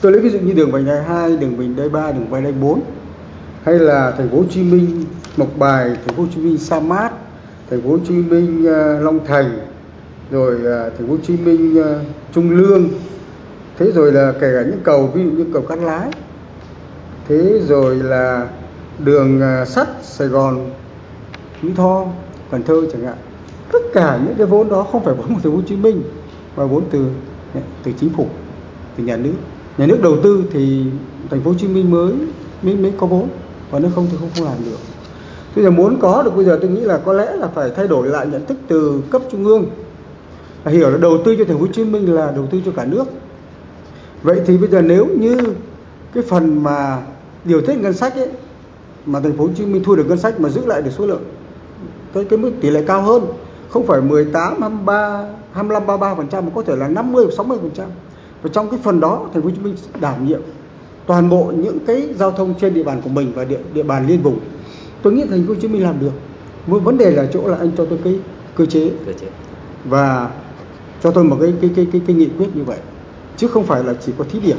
Tôi 0.00 0.12
lấy 0.12 0.20
ví 0.20 0.30
dụ 0.30 0.38
như 0.38 0.52
đường 0.52 0.70
vành 0.70 0.86
đai 0.86 1.02
2, 1.02 1.36
đường 1.36 1.56
vành 1.56 1.76
đai 1.76 1.88
3, 1.88 2.12
đường 2.12 2.28
vành 2.30 2.42
đai 2.42 2.52
4 2.52 2.80
hay 3.64 3.78
là 3.78 4.10
thành 4.18 4.28
phố 4.28 4.36
Hồ 4.36 4.44
Chí 4.50 4.62
Minh 4.62 5.04
Mộc 5.36 5.58
Bài, 5.58 5.90
thành 6.06 6.14
phố 6.16 6.22
Hồ 6.22 6.28
Chí 6.34 6.40
Minh 6.40 6.58
Sa 6.58 6.80
Mát, 6.80 7.12
thành 7.70 7.82
phố 7.82 7.90
Hồ 7.90 7.98
Chí 8.08 8.14
Minh 8.14 8.66
ờ, 8.66 9.00
Long 9.00 9.26
Thành, 9.26 9.58
rồi 10.30 10.56
ờ, 10.64 10.90
thành 10.90 11.06
phố 11.06 11.12
Hồ 11.12 11.18
Chí 11.22 11.36
Minh 11.36 11.82
ờ, 11.82 12.00
Trung 12.32 12.50
Lương, 12.50 12.88
thế 13.78 13.90
rồi 13.92 14.12
là 14.12 14.32
kể 14.32 14.52
cả 14.54 14.62
những 14.62 14.80
cầu 14.84 15.10
ví 15.14 15.24
dụ 15.24 15.30
như 15.30 15.46
cầu 15.52 15.62
Cát 15.62 15.78
Lái, 15.78 16.10
thế 17.28 17.60
rồi 17.68 17.96
là 17.96 18.48
đường 18.98 19.40
sắt 19.66 19.88
Sài 20.02 20.28
Gòn, 20.28 20.70
Mỹ 21.62 21.72
Tho, 21.76 22.06
Cần 22.50 22.62
Thơ 22.62 22.82
chẳng 22.92 23.04
hạn. 23.04 23.16
Tất 23.72 23.82
cả 23.94 24.20
những 24.24 24.34
cái 24.38 24.46
vốn 24.46 24.68
đó 24.68 24.86
không 24.92 25.04
phải 25.04 25.14
vốn 25.14 25.28
của 25.28 25.40
thành 25.42 25.52
phố 25.52 25.56
Hồ 25.56 25.62
Chí 25.66 25.76
Minh 25.76 26.02
mà 26.56 26.64
vốn 26.64 26.84
từ 26.90 27.06
từ 27.82 27.92
chính 28.00 28.10
phủ 28.16 28.26
từ 28.96 29.04
nhà 29.04 29.16
nước 29.16 29.34
nhà 29.78 29.86
nước 29.86 29.98
đầu 30.02 30.16
tư 30.22 30.44
thì 30.52 30.84
thành 31.30 31.40
phố 31.40 31.50
Hồ 31.50 31.56
Chí 31.58 31.68
Minh 31.68 31.90
mới 31.90 32.12
mới 32.62 32.74
mới 32.74 32.92
có 32.98 33.06
vốn 33.06 33.28
và 33.70 33.78
nếu 33.78 33.90
không 33.94 34.06
thì 34.10 34.16
không 34.20 34.30
không 34.36 34.44
làm 34.44 34.56
được. 34.64 34.78
Bây 35.56 35.64
giờ 35.64 35.70
muốn 35.70 35.98
có 36.00 36.22
được 36.22 36.36
bây 36.36 36.44
giờ 36.44 36.58
tôi 36.62 36.70
nghĩ 36.70 36.80
là 36.80 36.98
có 36.98 37.12
lẽ 37.12 37.32
là 37.36 37.48
phải 37.54 37.70
thay 37.76 37.88
đổi 37.88 38.08
lại 38.08 38.26
nhận 38.26 38.46
thức 38.46 38.56
từ 38.68 39.02
cấp 39.10 39.22
trung 39.30 39.44
ương 39.44 39.66
là 40.64 40.72
hiểu 40.72 40.90
là 40.90 40.98
đầu 40.98 41.18
tư 41.24 41.36
cho 41.38 41.44
thành 41.44 41.58
phố 41.58 41.60
Hồ 41.60 41.72
Chí 41.72 41.84
Minh 41.84 42.14
là 42.14 42.32
đầu 42.34 42.46
tư 42.50 42.60
cho 42.64 42.70
cả 42.76 42.84
nước. 42.84 43.04
Vậy 44.22 44.40
thì 44.46 44.58
bây 44.58 44.68
giờ 44.68 44.82
nếu 44.82 45.06
như 45.06 45.36
cái 46.14 46.22
phần 46.22 46.62
mà 46.62 47.02
điều 47.44 47.60
tiết 47.60 47.74
ngân 47.74 47.92
sách 47.92 48.14
ấy 48.14 48.28
mà 49.06 49.20
thành 49.20 49.36
phố 49.36 49.44
Hồ 49.44 49.50
Chí 49.56 49.66
Minh 49.66 49.82
thu 49.84 49.96
được 49.96 50.04
ngân 50.08 50.18
sách 50.18 50.40
mà 50.40 50.48
giữ 50.48 50.66
lại 50.66 50.82
được 50.82 50.90
số 50.98 51.06
lượng 51.06 51.22
cái 52.14 52.24
cái 52.24 52.38
mức 52.38 52.50
tỷ 52.60 52.70
lệ 52.70 52.84
cao 52.86 53.02
hơn 53.02 53.26
không 53.70 53.86
phải 53.86 54.00
18, 54.00 54.60
23, 54.60 55.24
25, 55.52 55.86
33 55.86 56.14
phần 56.14 56.28
trăm 56.28 56.44
mà 56.46 56.52
có 56.54 56.62
thể 56.62 56.76
là 56.76 56.88
50, 56.88 57.26
60 57.36 57.58
phần 57.60 57.70
trăm 57.74 57.86
và 58.42 58.50
trong 58.52 58.70
cái 58.70 58.80
phần 58.82 59.00
đó 59.00 59.28
thành 59.34 59.42
phố 59.42 59.48
Hồ 59.48 59.54
Chí 59.56 59.62
Minh 59.62 59.74
đảm 60.00 60.28
nhiệm 60.28 60.40
toàn 61.06 61.28
bộ 61.28 61.52
những 61.56 61.78
cái 61.86 62.08
giao 62.18 62.30
thông 62.30 62.54
trên 62.60 62.74
địa 62.74 62.82
bàn 62.82 63.00
của 63.04 63.10
mình 63.10 63.32
và 63.34 63.44
địa 63.44 63.58
địa 63.74 63.82
bàn 63.82 64.06
liên 64.06 64.22
vùng. 64.22 64.38
Tôi 65.02 65.12
nghĩ 65.12 65.24
thành 65.30 65.46
phố 65.46 65.54
Hồ 65.54 65.60
Chí 65.60 65.68
Minh 65.68 65.82
làm 65.82 66.00
được. 66.00 66.12
Vấn 66.66 66.98
đề 66.98 67.10
là 67.10 67.26
chỗ 67.32 67.48
là 67.48 67.56
anh 67.56 67.70
cho 67.76 67.86
tôi 67.86 67.98
cái 68.04 68.18
cơ 68.56 68.66
chế, 68.66 68.90
cơ 69.06 69.12
chế. 69.12 69.26
và 69.84 70.30
cho 71.02 71.10
tôi 71.10 71.24
một 71.24 71.36
cái 71.40 71.54
cái 71.60 71.70
cái 71.76 71.86
cái, 71.92 72.00
cái 72.06 72.16
nghị 72.16 72.28
quyết 72.38 72.56
như 72.56 72.64
vậy. 72.64 72.78
Chứ 73.36 73.48
không 73.48 73.64
phải 73.64 73.84
là 73.84 73.94
chỉ 74.06 74.12
có 74.18 74.24
thí 74.30 74.40
điểm. 74.40 74.56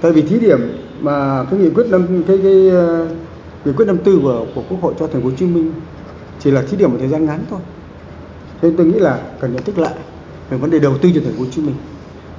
Tại 0.00 0.12
vì 0.12 0.22
thí 0.22 0.38
điểm 0.38 0.60
mà 1.00 1.44
cái 1.50 1.60
nghị 1.60 1.70
quyết 1.70 1.86
năm 1.86 2.22
cái 2.28 2.38
cái 2.42 2.68
uh, 2.68 3.08
nghị 3.64 3.72
quyết 3.72 3.84
năm 3.84 3.98
tư 4.04 4.20
của 4.22 4.46
của 4.54 4.62
quốc 4.68 4.78
hội 4.82 4.94
cho 4.98 5.06
thành 5.06 5.22
phố 5.22 5.28
Hồ 5.28 5.34
Chí 5.38 5.46
Minh 5.46 5.72
chỉ 6.40 6.50
là 6.50 6.62
thí 6.62 6.76
điểm 6.76 6.90
một 6.90 6.96
thời 7.00 7.08
gian 7.08 7.26
ngắn 7.26 7.44
thôi. 7.50 7.60
Nên 8.62 8.76
tôi 8.76 8.86
nghĩ 8.86 8.98
là 8.98 9.20
cần 9.40 9.52
nhận 9.52 9.62
thức 9.62 9.78
lại 9.78 9.94
về 10.50 10.58
vấn 10.58 10.70
đề 10.70 10.78
đầu 10.78 10.98
tư 10.98 11.10
cho 11.14 11.20
thành 11.24 11.32
phố 11.32 11.44
Hồ 11.44 11.50
Chí 11.50 11.62
Minh 11.62 11.74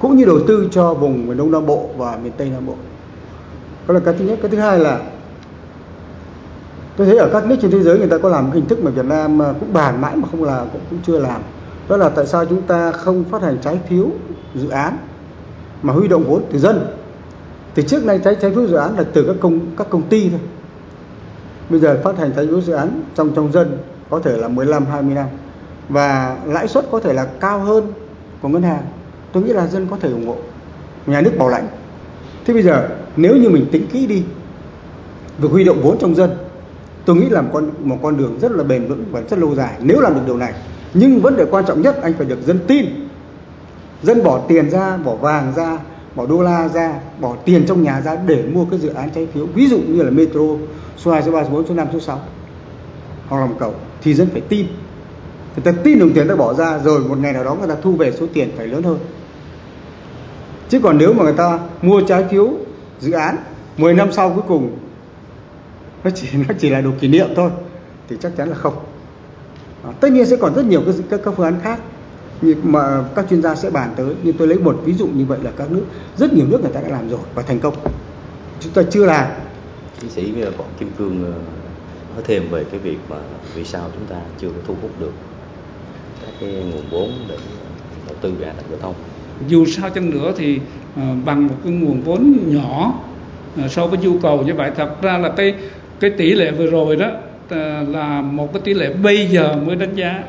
cũng 0.04 0.16
như 0.16 0.24
đầu 0.24 0.40
tư 0.46 0.68
cho 0.70 0.94
vùng 0.94 1.26
miền 1.26 1.36
Đông 1.36 1.50
Nam 1.50 1.66
Bộ 1.66 1.88
và 1.96 2.18
miền 2.22 2.32
Tây 2.36 2.50
Nam 2.50 2.66
Bộ. 2.66 2.74
Đó 3.88 3.94
là 3.94 4.00
cái 4.00 4.14
thứ 4.18 4.24
nhất. 4.24 4.38
Cái 4.42 4.50
thứ 4.50 4.58
hai 4.58 4.78
là 4.78 5.00
tôi 6.96 7.06
thấy 7.06 7.18
ở 7.18 7.28
các 7.32 7.46
nước 7.46 7.56
trên 7.62 7.70
thế 7.70 7.82
giới 7.82 7.98
người 7.98 8.08
ta 8.08 8.18
có 8.18 8.28
làm 8.28 8.50
hình 8.50 8.66
thức 8.66 8.82
mà 8.82 8.90
Việt 8.90 9.04
Nam 9.04 9.42
à, 9.42 9.54
cũng 9.60 9.72
bàn 9.72 10.00
mãi 10.00 10.16
mà 10.16 10.28
không 10.30 10.44
làm 10.44 10.68
cũng, 10.72 10.80
cũng 10.90 10.98
chưa 11.06 11.18
làm. 11.18 11.40
Đó 11.88 11.96
là 11.96 12.08
tại 12.08 12.26
sao 12.26 12.44
chúng 12.44 12.62
ta 12.62 12.92
không 12.92 13.24
phát 13.24 13.42
hành 13.42 13.58
trái 13.62 13.78
phiếu 13.88 14.06
dự 14.54 14.68
án 14.68 14.96
mà 15.82 15.92
huy 15.92 16.08
động 16.08 16.24
vốn 16.28 16.42
từ 16.52 16.58
dân. 16.58 16.86
Từ 17.74 17.82
trước 17.82 18.04
nay 18.04 18.20
trái 18.24 18.36
trái 18.42 18.50
phiếu 18.54 18.66
dự 18.66 18.76
án 18.76 18.96
là 18.96 19.04
từ 19.12 19.24
các 19.26 19.36
công 19.40 19.60
các 19.76 19.90
công 19.90 20.02
ty 20.02 20.30
thôi. 20.30 20.40
Bây 21.70 21.80
giờ 21.80 22.00
phát 22.04 22.18
hành 22.18 22.32
trái 22.36 22.46
phiếu 22.46 22.60
dự 22.60 22.72
án 22.72 23.02
trong 23.14 23.34
trong 23.34 23.52
dân 23.52 23.78
có 24.10 24.20
thể 24.20 24.36
là 24.36 24.48
15 24.48 24.86
20 24.86 25.14
năm 25.14 25.26
và 25.88 26.38
lãi 26.46 26.68
suất 26.68 26.86
có 26.90 27.00
thể 27.00 27.12
là 27.12 27.24
cao 27.40 27.58
hơn 27.58 27.92
của 28.42 28.48
ngân 28.48 28.62
hàng 28.62 28.82
tôi 29.34 29.42
nghĩ 29.42 29.52
là 29.52 29.66
dân 29.66 29.86
có 29.90 29.96
thể 30.00 30.10
ủng 30.10 30.26
hộ. 30.26 30.36
Nhà 31.06 31.20
nước 31.20 31.32
bảo 31.38 31.48
lãnh. 31.48 31.68
Thế 32.44 32.54
bây 32.54 32.62
giờ 32.62 32.88
nếu 33.16 33.36
như 33.36 33.48
mình 33.48 33.66
tính 33.72 33.86
kỹ 33.92 34.06
đi 34.06 34.22
việc 35.38 35.50
huy 35.50 35.64
động 35.64 35.80
vốn 35.82 35.98
trong 35.98 36.14
dân 36.14 36.30
tôi 37.04 37.16
nghĩ 37.16 37.28
là 37.28 37.42
một 37.42 37.50
con 37.52 37.70
một 37.78 37.98
con 38.02 38.16
đường 38.16 38.38
rất 38.40 38.52
là 38.52 38.64
bền 38.64 38.86
vững 38.86 39.04
và 39.10 39.22
rất 39.30 39.38
lâu 39.38 39.54
dài 39.54 39.72
nếu 39.80 40.00
làm 40.00 40.14
được 40.14 40.20
điều 40.26 40.36
này. 40.36 40.52
Nhưng 40.94 41.20
vấn 41.20 41.36
đề 41.36 41.44
quan 41.50 41.64
trọng 41.66 41.82
nhất 41.82 42.02
anh 42.02 42.12
phải 42.18 42.26
được 42.26 42.46
dân 42.46 42.58
tin. 42.66 42.86
Dân 44.02 44.24
bỏ 44.24 44.40
tiền 44.48 44.70
ra 44.70 44.96
bỏ 44.96 45.14
vàng 45.14 45.52
ra 45.56 45.78
bỏ 46.14 46.26
đô 46.26 46.42
la 46.42 46.68
ra 46.68 46.94
bỏ 47.20 47.36
tiền 47.44 47.64
trong 47.66 47.82
nhà 47.82 48.00
ra 48.00 48.16
để 48.26 48.42
mua 48.52 48.64
cái 48.64 48.80
dự 48.80 48.88
án 48.88 49.10
trái 49.10 49.28
phiếu. 49.34 49.46
Ví 49.46 49.66
dụ 49.66 49.78
như 49.78 50.02
là 50.02 50.10
metro 50.10 50.40
số 50.96 51.12
2, 51.12 51.22
số 51.22 51.32
3, 51.32 51.44
số 51.44 51.50
4, 51.50 51.66
số 51.66 51.74
5, 51.74 51.88
số 51.92 52.00
6 52.00 52.20
hoặc 53.28 53.40
làm 53.40 53.58
cầu 53.58 53.74
thì 54.02 54.14
dân 54.14 54.28
phải 54.32 54.40
tin. 54.40 54.66
Người 55.56 55.64
ta 55.64 55.72
tin 55.84 55.98
đồng 55.98 56.12
tiền 56.12 56.28
ta 56.28 56.36
bỏ 56.36 56.54
ra 56.54 56.78
rồi 56.78 57.00
một 57.00 57.18
ngày 57.18 57.32
nào 57.32 57.44
đó 57.44 57.54
người 57.54 57.68
ta 57.68 57.76
thu 57.82 57.92
về 57.92 58.12
số 58.12 58.26
tiền 58.32 58.50
phải 58.56 58.66
lớn 58.66 58.82
hơn 58.82 58.98
chứ 60.68 60.80
còn 60.82 60.98
nếu 60.98 61.12
mà 61.12 61.24
người 61.24 61.32
ta 61.32 61.58
mua 61.82 62.00
trái 62.00 62.24
phiếu 62.30 62.50
dự 63.00 63.12
án 63.12 63.36
10 63.76 63.94
năm 63.94 64.12
sau 64.12 64.30
cuối 64.30 64.44
cùng 64.48 64.78
nó 66.04 66.10
chỉ 66.10 66.28
nó 66.48 66.54
chỉ 66.58 66.70
là 66.70 66.80
đồ 66.80 66.90
kỷ 67.00 67.08
niệm 67.08 67.28
thôi 67.36 67.50
thì 68.08 68.16
chắc 68.20 68.32
chắn 68.36 68.48
là 68.48 68.54
không. 68.54 68.74
À, 69.84 69.90
tất 70.00 70.12
nhiên 70.12 70.26
sẽ 70.26 70.36
còn 70.36 70.54
rất 70.54 70.64
nhiều 70.64 70.82
các, 70.86 70.94
các, 71.10 71.20
các 71.24 71.34
phương 71.36 71.46
án 71.46 71.60
khác 71.62 71.80
như 72.42 72.54
mà 72.62 73.04
các 73.14 73.26
chuyên 73.30 73.42
gia 73.42 73.54
sẽ 73.54 73.70
bàn 73.70 73.92
tới 73.96 74.14
nhưng 74.22 74.36
tôi 74.36 74.48
lấy 74.48 74.58
một 74.58 74.80
ví 74.84 74.94
dụ 74.94 75.06
như 75.06 75.24
vậy 75.24 75.38
là 75.42 75.50
các 75.56 75.70
nước 75.70 75.84
rất 76.16 76.32
nhiều 76.32 76.46
nước 76.48 76.60
người 76.62 76.72
ta 76.72 76.80
đã 76.80 76.88
làm 76.88 77.08
rồi 77.08 77.20
và 77.34 77.42
thành 77.42 77.60
công. 77.60 77.74
Chúng 78.60 78.72
ta 78.72 78.82
chưa 78.90 79.06
làm. 79.06 79.30
Tiến 80.00 80.10
sĩ 80.10 80.32
võ 80.58 80.64
kim 80.78 80.90
cương 80.98 81.24
ờ, 81.24 81.32
nói 82.14 82.22
thêm 82.26 82.50
về 82.50 82.64
cái 82.70 82.80
việc 82.80 82.98
mà 83.08 83.16
vì 83.54 83.64
sao 83.64 83.90
chúng 83.94 84.06
ta 84.06 84.16
chưa 84.38 84.48
thu 84.66 84.74
hút 84.82 84.90
được 85.00 85.12
các 86.22 86.32
cái 86.40 86.50
nguồn 86.50 86.90
vốn 86.90 87.10
để 87.28 87.34
ờ, 87.34 87.66
đầu 88.06 88.16
tư 88.20 88.32
về 88.38 88.46
hạ 88.46 88.52
tầng 88.52 88.66
giao 88.70 88.78
thông 88.80 88.94
dù 89.48 89.64
sao 89.66 89.90
chăng 89.90 90.10
nữa 90.10 90.32
thì 90.36 90.56
uh, 90.56 91.24
bằng 91.24 91.46
một 91.46 91.54
cái 91.64 91.72
nguồn 91.72 92.00
vốn 92.00 92.38
nhỏ 92.46 92.94
uh, 93.64 93.70
so 93.70 93.86
với 93.86 93.98
nhu 93.98 94.18
cầu 94.18 94.42
như 94.42 94.54
vậy 94.54 94.70
thật 94.76 95.02
ra 95.02 95.18
là 95.18 95.28
cái 95.28 95.54
cái 96.00 96.10
tỷ 96.10 96.32
lệ 96.32 96.50
vừa 96.50 96.66
rồi 96.66 96.96
đó 96.96 97.06
uh, 97.06 97.88
là 97.88 98.20
một 98.20 98.52
cái 98.52 98.62
tỷ 98.64 98.74
lệ 98.74 98.92
bây 99.02 99.26
giờ 99.26 99.56
mới 99.66 99.76
đánh 99.76 99.94
giá. 99.94 100.22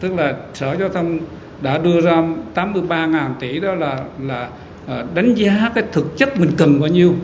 Tức 0.00 0.14
là 0.14 0.34
sở 0.54 0.76
giao 0.80 0.88
thông 0.88 1.18
đã 1.60 1.78
đưa 1.78 2.00
ra 2.00 2.22
83.000 2.54 3.30
tỷ 3.40 3.60
đó 3.60 3.74
là 3.74 3.98
là 4.20 4.48
uh, 4.84 5.14
đánh 5.14 5.34
giá 5.34 5.70
cái 5.74 5.84
thực 5.92 6.18
chất 6.18 6.40
mình 6.40 6.50
cần 6.56 6.80
bao 6.80 6.88
nhiêu. 6.88 7.14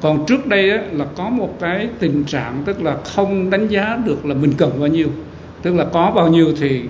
Còn 0.00 0.26
trước 0.26 0.46
đây 0.46 0.70
á, 0.70 0.82
là 0.92 1.04
có 1.16 1.28
một 1.28 1.56
cái 1.60 1.88
tình 1.98 2.24
trạng 2.24 2.62
tức 2.64 2.82
là 2.82 2.96
không 3.04 3.50
đánh 3.50 3.68
giá 3.68 3.98
được 4.06 4.26
là 4.26 4.34
mình 4.34 4.52
cần 4.58 4.70
bao 4.78 4.88
nhiêu. 4.88 5.08
Tức 5.62 5.74
là 5.74 5.84
có 5.84 6.10
bao 6.10 6.28
nhiêu 6.28 6.52
thì 6.60 6.82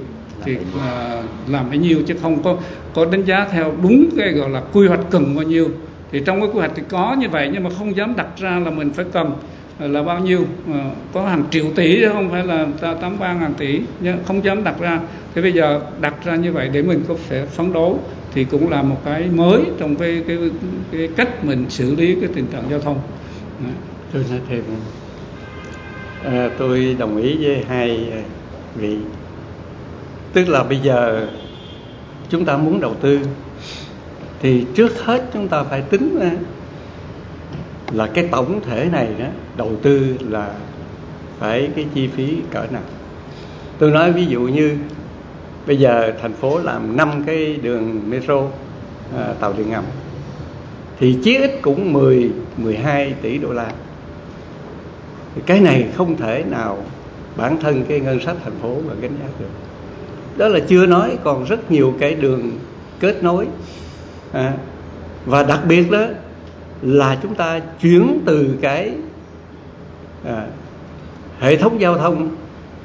thì 0.45 0.57
à, 0.81 1.23
làm 1.49 1.71
bấy 1.71 1.79
nhiêu 1.79 1.99
chứ 2.07 2.15
không 2.23 2.43
có 2.43 2.57
có 2.95 3.05
đánh 3.05 3.25
giá 3.25 3.47
theo 3.51 3.73
đúng 3.83 4.09
cái 4.17 4.33
gọi 4.33 4.51
là 4.51 4.63
quy 4.73 4.89
hoạch 4.89 5.01
cần 5.11 5.35
bao 5.35 5.45
nhiêu. 5.45 5.69
Thì 6.13 6.23
trong 6.27 6.41
cái 6.41 6.49
quy 6.53 6.59
hoạch 6.59 6.73
thì 6.75 6.83
có 6.89 7.17
như 7.19 7.29
vậy 7.29 7.51
nhưng 7.53 7.63
mà 7.63 7.71
không 7.79 7.97
dám 7.97 8.17
đặt 8.17 8.29
ra 8.39 8.59
là 8.59 8.71
mình 8.71 8.91
phải 8.91 9.05
cần 9.13 9.33
à, 9.79 9.87
là 9.87 10.03
bao 10.03 10.19
nhiêu. 10.19 10.45
À, 10.73 10.91
có 11.13 11.27
hàng 11.27 11.45
triệu 11.51 11.65
tỷ 11.75 12.01
chứ 12.01 12.09
không 12.13 12.31
phải 12.31 12.47
là 12.47 12.67
tám 13.01 13.19
ba 13.19 13.35
ngàn 13.35 13.55
tỷ. 13.55 13.81
Nhưng 14.01 14.19
không 14.27 14.45
dám 14.45 14.65
đặt 14.65 14.81
ra. 14.81 15.01
Thế 15.35 15.43
bây 15.43 15.53
giờ 15.53 15.81
đặt 16.01 16.15
ra 16.25 16.37
như 16.37 16.53
vậy 16.53 16.69
để 16.73 16.83
mình 16.83 17.03
có 17.09 17.15
thể 17.29 17.47
phấn 17.47 17.73
đấu 17.73 18.01
thì 18.35 18.45
cũng 18.45 18.71
là 18.71 18.83
một 18.83 19.01
cái 19.05 19.27
mới 19.33 19.61
trong 19.79 19.97
cái 19.97 20.23
cái, 20.29 20.39
cái 20.93 21.09
cách 21.17 21.45
mình 21.45 21.65
xử 21.69 21.97
lý 21.97 22.15
cái 22.15 22.29
tình 22.35 22.47
trạng 22.47 22.63
giao 22.71 22.81
thông. 22.81 23.01
Tôi 24.13 24.25
nói 24.31 24.41
thêm 24.49 24.63
à, 26.25 26.49
tôi 26.59 26.97
đồng 26.99 27.17
ý 27.17 27.37
với 27.45 27.65
hai 27.69 28.13
vị 28.75 28.97
tức 30.35 30.49
là 30.49 30.63
bây 30.63 30.79
giờ 30.79 31.27
chúng 32.29 32.45
ta 32.45 32.57
muốn 32.57 32.81
đầu 32.81 32.95
tư 32.95 33.21
thì 34.41 34.67
trước 34.75 35.05
hết 35.05 35.23
chúng 35.33 35.49
ta 35.49 35.63
phải 35.63 35.83
tính 35.83 36.19
ra 36.21 36.31
là 37.93 38.07
cái 38.07 38.29
tổng 38.31 38.61
thể 38.61 38.89
này 38.93 39.09
đó 39.19 39.27
đầu 39.57 39.73
tư 39.83 40.17
là 40.21 40.55
phải 41.39 41.71
cái 41.77 41.87
chi 41.95 42.09
phí 42.09 42.37
cỡ 42.51 42.67
nào. 42.71 42.83
Tôi 43.79 43.91
nói 43.91 44.13
ví 44.13 44.27
dụ 44.27 44.41
như 44.41 44.77
bây 45.67 45.79
giờ 45.79 46.13
thành 46.23 46.33
phố 46.33 46.59
làm 46.59 46.97
năm 46.97 47.23
cái 47.27 47.57
đường 47.63 48.11
metro 48.11 48.43
à, 49.17 49.35
tàu 49.41 49.53
điện 49.59 49.71
ngầm 49.71 49.85
thì 50.99 51.19
chí 51.25 51.37
ít 51.37 51.51
cũng 51.63 51.93
10 51.93 52.31
12 52.57 53.15
tỷ 53.23 53.39
đô 53.39 53.53
la. 53.53 53.73
Thì 55.35 55.43
cái 55.47 55.61
này 55.61 55.89
không 55.97 56.17
thể 56.17 56.45
nào 56.51 56.79
bản 57.37 57.57
thân 57.61 57.85
cái 57.89 58.01
ngân 58.01 58.21
sách 58.21 58.37
thành 58.45 58.55
phố 58.63 58.77
mà 58.89 58.95
gánh 59.01 59.17
vác 59.23 59.41
được 59.41 59.64
đó 60.37 60.49
là 60.49 60.61
chưa 60.61 60.87
nói 60.87 61.19
còn 61.25 61.45
rất 61.45 61.71
nhiều 61.71 61.95
cái 62.01 62.15
đường 62.15 62.51
kết 63.01 63.23
nối. 63.23 63.47
À, 64.33 64.53
và 65.27 65.43
đặc 65.43 65.61
biệt 65.69 65.91
đó 65.91 66.07
là 66.83 67.19
chúng 67.23 67.35
ta 67.35 67.61
chuyển 67.81 68.21
từ 68.25 68.49
cái 68.61 68.93
à, 70.25 70.47
hệ 71.41 71.57
thống 71.57 71.81
giao 71.81 71.99
thông 71.99 72.31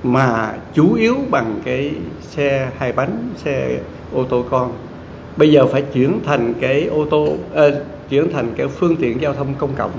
mà 0.04 0.54
chủ 0.74 0.94
yếu 0.94 1.16
bằng 1.30 1.62
cái 1.66 1.92
xe 2.22 2.72
hai 2.78 2.92
bánh 2.92 3.30
xe 3.44 3.80
ô 4.14 4.24
tô 4.24 4.46
con. 4.50 4.74
Bây 5.38 5.52
giờ 5.52 5.68
phải 5.68 5.82
chuyển 5.82 6.20
thành 6.26 6.54
cái 6.62 6.84
ô 6.86 7.06
tô 7.06 7.34
à, 7.56 7.64
chuyển 8.10 8.34
thành 8.34 8.54
cái 8.58 8.68
phương 8.68 8.96
tiện 8.96 9.22
giao 9.22 9.34
thông 9.34 9.56
công 9.58 9.76
cộng 9.78 9.92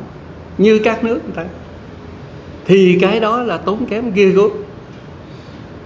như 0.59 0.79
các 0.79 1.05
nước 1.05 1.21
người 1.25 1.35
ta. 1.35 1.45
Thì 2.67 2.99
cái 3.01 3.21
đó 3.21 3.43
là 3.43 3.57
tốn 3.57 3.87
kém 3.87 4.13
ghê 4.13 4.27
gớm 4.27 4.51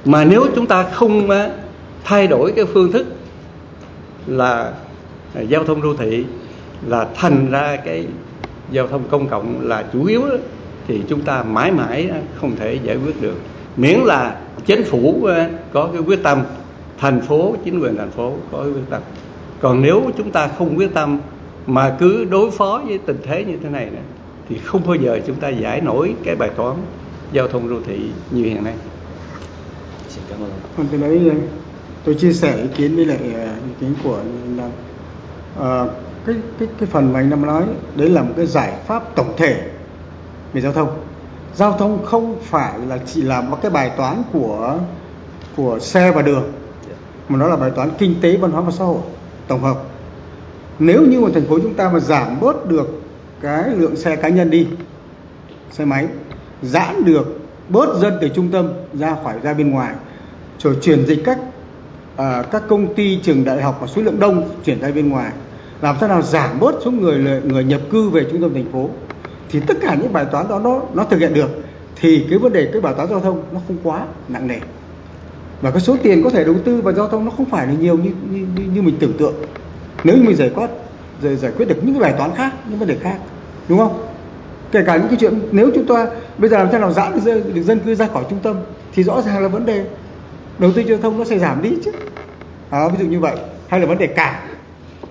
mà 0.05 0.25
nếu 0.25 0.47
chúng 0.55 0.67
ta 0.67 0.83
không 0.83 1.31
ờ, 1.31 1.51
thay 2.05 2.27
đổi 2.27 2.53
cái 2.57 2.64
phương 2.64 2.93
thức 2.93 3.07
là 4.27 4.73
ờ, 5.35 5.43
giao 5.43 5.64
thông 5.64 5.83
đô 5.83 5.95
thị 5.95 6.25
là 6.87 7.07
thành 7.14 7.51
ra 7.51 7.77
cái 7.85 8.07
giao 8.71 8.87
thông 8.87 9.03
công 9.11 9.29
cộng 9.29 9.69
là 9.69 9.85
chủ 9.93 10.05
yếu 10.05 10.29
đó, 10.29 10.37
thì 10.88 11.03
chúng 11.09 11.21
ta 11.21 11.43
mãi 11.43 11.73
mãi 11.73 12.09
ờ, 12.12 12.19
không 12.40 12.57
thể 12.57 12.79
giải 12.85 12.97
quyết 12.97 13.23
được 13.23 13.37
miễn 13.77 13.99
là 13.99 14.37
chính 14.67 14.85
phủ 14.85 15.29
có 15.73 15.88
cái 15.93 16.03
quyết 16.03 16.23
tâm 16.23 16.43
thành 16.99 17.21
phố 17.21 17.57
chính 17.64 17.81
quyền 17.81 17.97
thành 17.97 18.11
phố 18.11 18.33
có 18.53 18.59
cái 18.59 18.73
quyết 18.73 18.90
tâm 18.90 19.03
còn 19.61 19.83
nếu 19.83 20.03
chúng 20.19 20.31
ta 20.31 20.49
không 20.59 20.77
quyết 20.77 20.95
tâm 20.95 21.19
mà 21.67 21.97
cứ 21.99 22.25
đối 22.25 22.51
phó 22.51 22.83
với 22.87 22.99
tình 22.99 23.19
thế 23.23 23.45
như 23.45 23.57
thế 23.62 23.69
này 23.69 23.88
thì 24.49 24.59
không 24.64 24.83
bao 24.87 24.95
giờ 24.95 25.21
chúng 25.27 25.37
ta 25.37 25.49
giải 25.49 25.81
nổi 25.81 26.14
cái 26.25 26.37
bài 26.37 26.51
toán 26.57 26.77
giao 27.33 27.49
thông 27.49 27.71
đô 27.71 27.77
thị 27.87 28.01
như 28.31 28.45
hiện 28.45 28.64
nay. 28.64 28.75
Cảm 30.35 30.42
ơn. 30.42 30.51
Còn 30.77 30.87
từ 30.92 30.99
đấy 30.99 31.33
tôi 32.05 32.14
chia 32.14 32.33
sẻ 32.33 32.57
ý 32.57 32.68
kiến 32.77 32.97
với 32.97 33.07
lại 33.07 33.18
à, 33.35 33.55
ý 33.66 33.73
kiến 33.81 33.94
của 34.05 34.16
anh 34.16 34.57
Nam. 34.57 34.70
À, 35.61 35.85
cái 36.27 36.37
cái 36.59 36.68
cái 36.79 36.88
phần 36.92 37.12
mà 37.12 37.20
anh 37.20 37.31
Nam 37.31 37.47
nói 37.47 37.64
đấy 37.97 38.09
là 38.09 38.23
một 38.23 38.33
cái 38.37 38.47
giải 38.47 38.73
pháp 38.87 39.14
tổng 39.16 39.35
thể 39.37 39.70
về 40.53 40.61
giao 40.61 40.73
thông. 40.73 40.88
Giao 41.55 41.73
thông 41.73 42.05
không 42.05 42.37
phải 42.42 42.79
là 42.88 42.99
chỉ 43.07 43.23
là 43.23 43.40
một 43.40 43.59
cái 43.62 43.70
bài 43.70 43.90
toán 43.97 44.23
của 44.33 44.79
của 45.57 45.79
xe 45.79 46.11
và 46.11 46.23
đường 46.23 46.53
mà 47.29 47.38
nó 47.38 47.49
là 47.49 47.57
bài 47.57 47.70
toán 47.70 47.90
kinh 47.99 48.14
tế 48.20 48.37
văn 48.37 48.51
hóa 48.51 48.61
và 48.61 48.70
xã 48.70 48.85
hội 48.85 48.99
tổng 49.49 49.61
hợp 49.61 49.79
nếu 50.79 51.03
như 51.03 51.20
một 51.20 51.31
thành 51.35 51.47
phố 51.47 51.59
chúng 51.59 51.75
ta 51.75 51.88
mà 51.88 52.01
giảm 52.01 52.40
bớt 52.40 52.66
được 52.68 53.03
cái 53.40 53.70
lượng 53.70 53.97
xe 53.97 54.16
cá 54.16 54.29
nhân 54.29 54.51
đi 54.51 54.66
xe 55.70 55.85
máy 55.85 56.09
giãn 56.62 57.05
được 57.05 57.40
bớt 57.68 57.97
dân 58.01 58.18
từ 58.20 58.29
trung 58.29 58.51
tâm 58.51 58.68
ra 58.94 59.16
khỏi 59.23 59.35
ra 59.42 59.55
bên 59.55 59.70
ngoài 59.70 59.94
rồi 60.59 60.77
chuyển 60.83 61.07
dịch 61.07 61.23
các 61.25 61.38
à, 62.17 62.43
các 62.51 62.62
công 62.69 62.95
ty 62.95 63.19
trường 63.23 63.45
đại 63.45 63.62
học 63.62 63.79
và 63.81 63.87
số 63.87 64.03
lượng 64.03 64.21
đông 64.21 64.49
chuyển 64.64 64.81
ra 64.81 64.90
bên 64.90 65.09
ngoài. 65.09 65.33
Làm 65.83 65.97
sao 66.01 66.09
nào 66.09 66.23
giảm 66.23 66.61
bớt 66.61 66.75
số 66.85 66.90
người 66.90 67.40
người 67.45 67.64
nhập 67.64 67.81
cư 67.90 68.09
về 68.09 68.27
trung 68.31 68.40
tâm 68.43 68.55
thành 68.55 68.73
phố. 68.73 68.88
Thì 69.51 69.61
tất 69.61 69.77
cả 69.81 69.95
những 69.95 70.12
bài 70.12 70.25
toán 70.33 70.49
đó 70.49 70.59
nó 70.59 70.81
nó 70.95 71.05
thực 71.05 71.19
hiện 71.19 71.35
được. 71.35 71.51
Thì 72.01 72.27
cái 72.31 72.38
vấn 72.38 72.53
đề 72.53 72.69
cái 72.73 72.81
bài 72.81 72.95
toán 72.97 73.09
giao 73.09 73.21
thông 73.21 73.43
nó 73.53 73.61
không 73.69 73.77
quá 73.83 74.07
nặng 74.29 74.47
nề. 74.47 74.59
Và 75.61 75.71
cái 75.71 75.81
số 75.81 75.97
tiền 76.03 76.23
có 76.25 76.31
thể 76.31 76.45
đầu 76.45 76.55
tư 76.64 76.81
vào 76.81 76.95
giao 76.95 77.09
thông 77.09 77.25
nó 77.25 77.31
không 77.31 77.47
phải 77.47 77.67
là 77.67 77.73
nhiều 77.73 77.99
như 77.99 78.11
như, 78.31 78.64
như 78.75 78.83
mình 78.83 78.97
tưởng 79.01 79.12
tượng. 79.12 79.35
Nếu 80.05 80.17
như 80.17 80.23
mình 80.23 80.37
giải 80.37 80.51
quyết 80.55 80.67
giải, 81.23 81.37
giải 81.37 81.53
quyết 81.57 81.69
được 81.69 81.77
những 81.83 81.95
cái 81.95 82.03
bài 82.03 82.14
toán 82.19 82.31
khác 82.35 82.55
những 82.69 82.79
vấn 82.79 82.88
đề 82.88 82.97
khác 83.01 83.19
đúng 83.69 83.79
không? 83.79 84.07
Kể 84.73 84.83
cả 84.87 84.97
những 84.97 85.09
cái 85.09 85.17
chuyện 85.21 85.40
nếu 85.53 85.71
chúng 85.75 85.87
ta 85.87 86.07
bây 86.38 86.51
giờ 86.51 86.59
làm 86.59 86.69
sao 86.71 86.81
nào 86.81 86.93
giãn 86.93 87.12
được 87.55 87.62
dân 87.62 87.79
cư 87.79 87.95
ra 87.95 88.07
khỏi 88.07 88.25
trung 88.31 88.38
tâm 88.43 88.57
thì 88.95 89.03
rõ 89.03 89.23
ràng 89.23 89.43
là 89.43 89.49
vấn 89.49 89.67
đề 89.67 89.85
đầu 90.59 90.73
tư 90.73 90.83
giao 90.83 90.99
thông 90.99 91.19
nó 91.19 91.25
sẽ 91.25 91.38
giảm 91.38 91.62
đi 91.62 91.71
chứ. 91.85 91.93
À, 92.71 92.88
ví 92.88 92.97
dụ 92.99 93.11
như 93.11 93.21
vậy. 93.21 93.37
Hay 93.69 93.81
là 93.81 93.87
vấn 93.87 93.99
đề 93.99 94.07
cảng. 94.07 94.49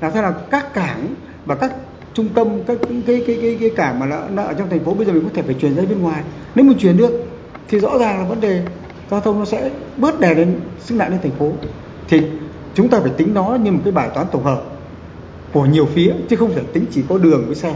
Làm 0.01 0.12
sao 0.13 0.21
nào 0.21 0.34
các 0.51 0.73
cảng 0.73 1.15
và 1.45 1.56
các 1.56 1.73
trung 2.13 2.29
tâm 2.29 2.63
các 2.67 2.77
cái 2.89 3.01
cái 3.08 3.23
cái 3.27 3.38
cái, 3.41 3.58
cái 3.60 3.69
cảng 3.75 3.99
mà 3.99 4.06
nó, 4.06 4.21
nó 4.34 4.43
ở 4.43 4.53
trong 4.53 4.69
thành 4.69 4.86
phố 4.86 4.93
bây 4.93 5.06
giờ 5.06 5.13
mình 5.13 5.23
có 5.23 5.29
thể 5.34 5.41
phải 5.41 5.53
chuyển 5.53 5.75
ra 5.75 5.84
bên 5.89 6.01
ngoài. 6.01 6.23
Nếu 6.56 6.65
mình 6.65 6.77
chuyển 6.77 6.97
được 6.97 7.25
thì 7.67 7.79
rõ 7.79 7.97
ràng 7.97 8.19
là 8.19 8.25
vấn 8.25 8.41
đề 8.41 8.63
giao 9.12 9.21
thông 9.21 9.39
nó 9.39 9.45
sẽ 9.45 9.69
bớt 9.97 10.19
đè 10.19 10.34
lên 10.34 10.60
sức 10.79 10.95
nặng 10.95 11.10
lên 11.10 11.19
thành 11.23 11.32
phố. 11.32 11.51
Thì 12.08 12.21
chúng 12.75 12.89
ta 12.89 12.99
phải 12.99 13.12
tính 13.17 13.34
nó 13.34 13.58
như 13.63 13.71
một 13.71 13.79
cái 13.84 13.91
bài 13.91 14.10
toán 14.13 14.27
tổng 14.32 14.43
hợp 14.43 14.63
của 15.53 15.65
nhiều 15.65 15.86
phía 15.93 16.13
chứ 16.29 16.36
không 16.36 16.53
thể 16.56 16.62
tính 16.73 16.86
chỉ 16.91 17.03
có 17.10 17.17
đường 17.17 17.45
với 17.45 17.56
xe. 17.56 17.75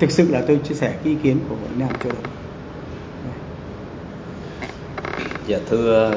Thực 0.00 0.10
sự 0.10 0.28
là 0.30 0.42
tôi 0.46 0.60
chia 0.68 0.74
sẻ 0.74 0.88
cái 0.88 1.12
ý 1.12 1.16
kiến 1.22 1.38
của 1.48 1.56
Nam 1.78 1.88
cho 2.04 2.10
đó. 2.10 2.30
Dạ 5.46 5.58
thưa 5.70 6.14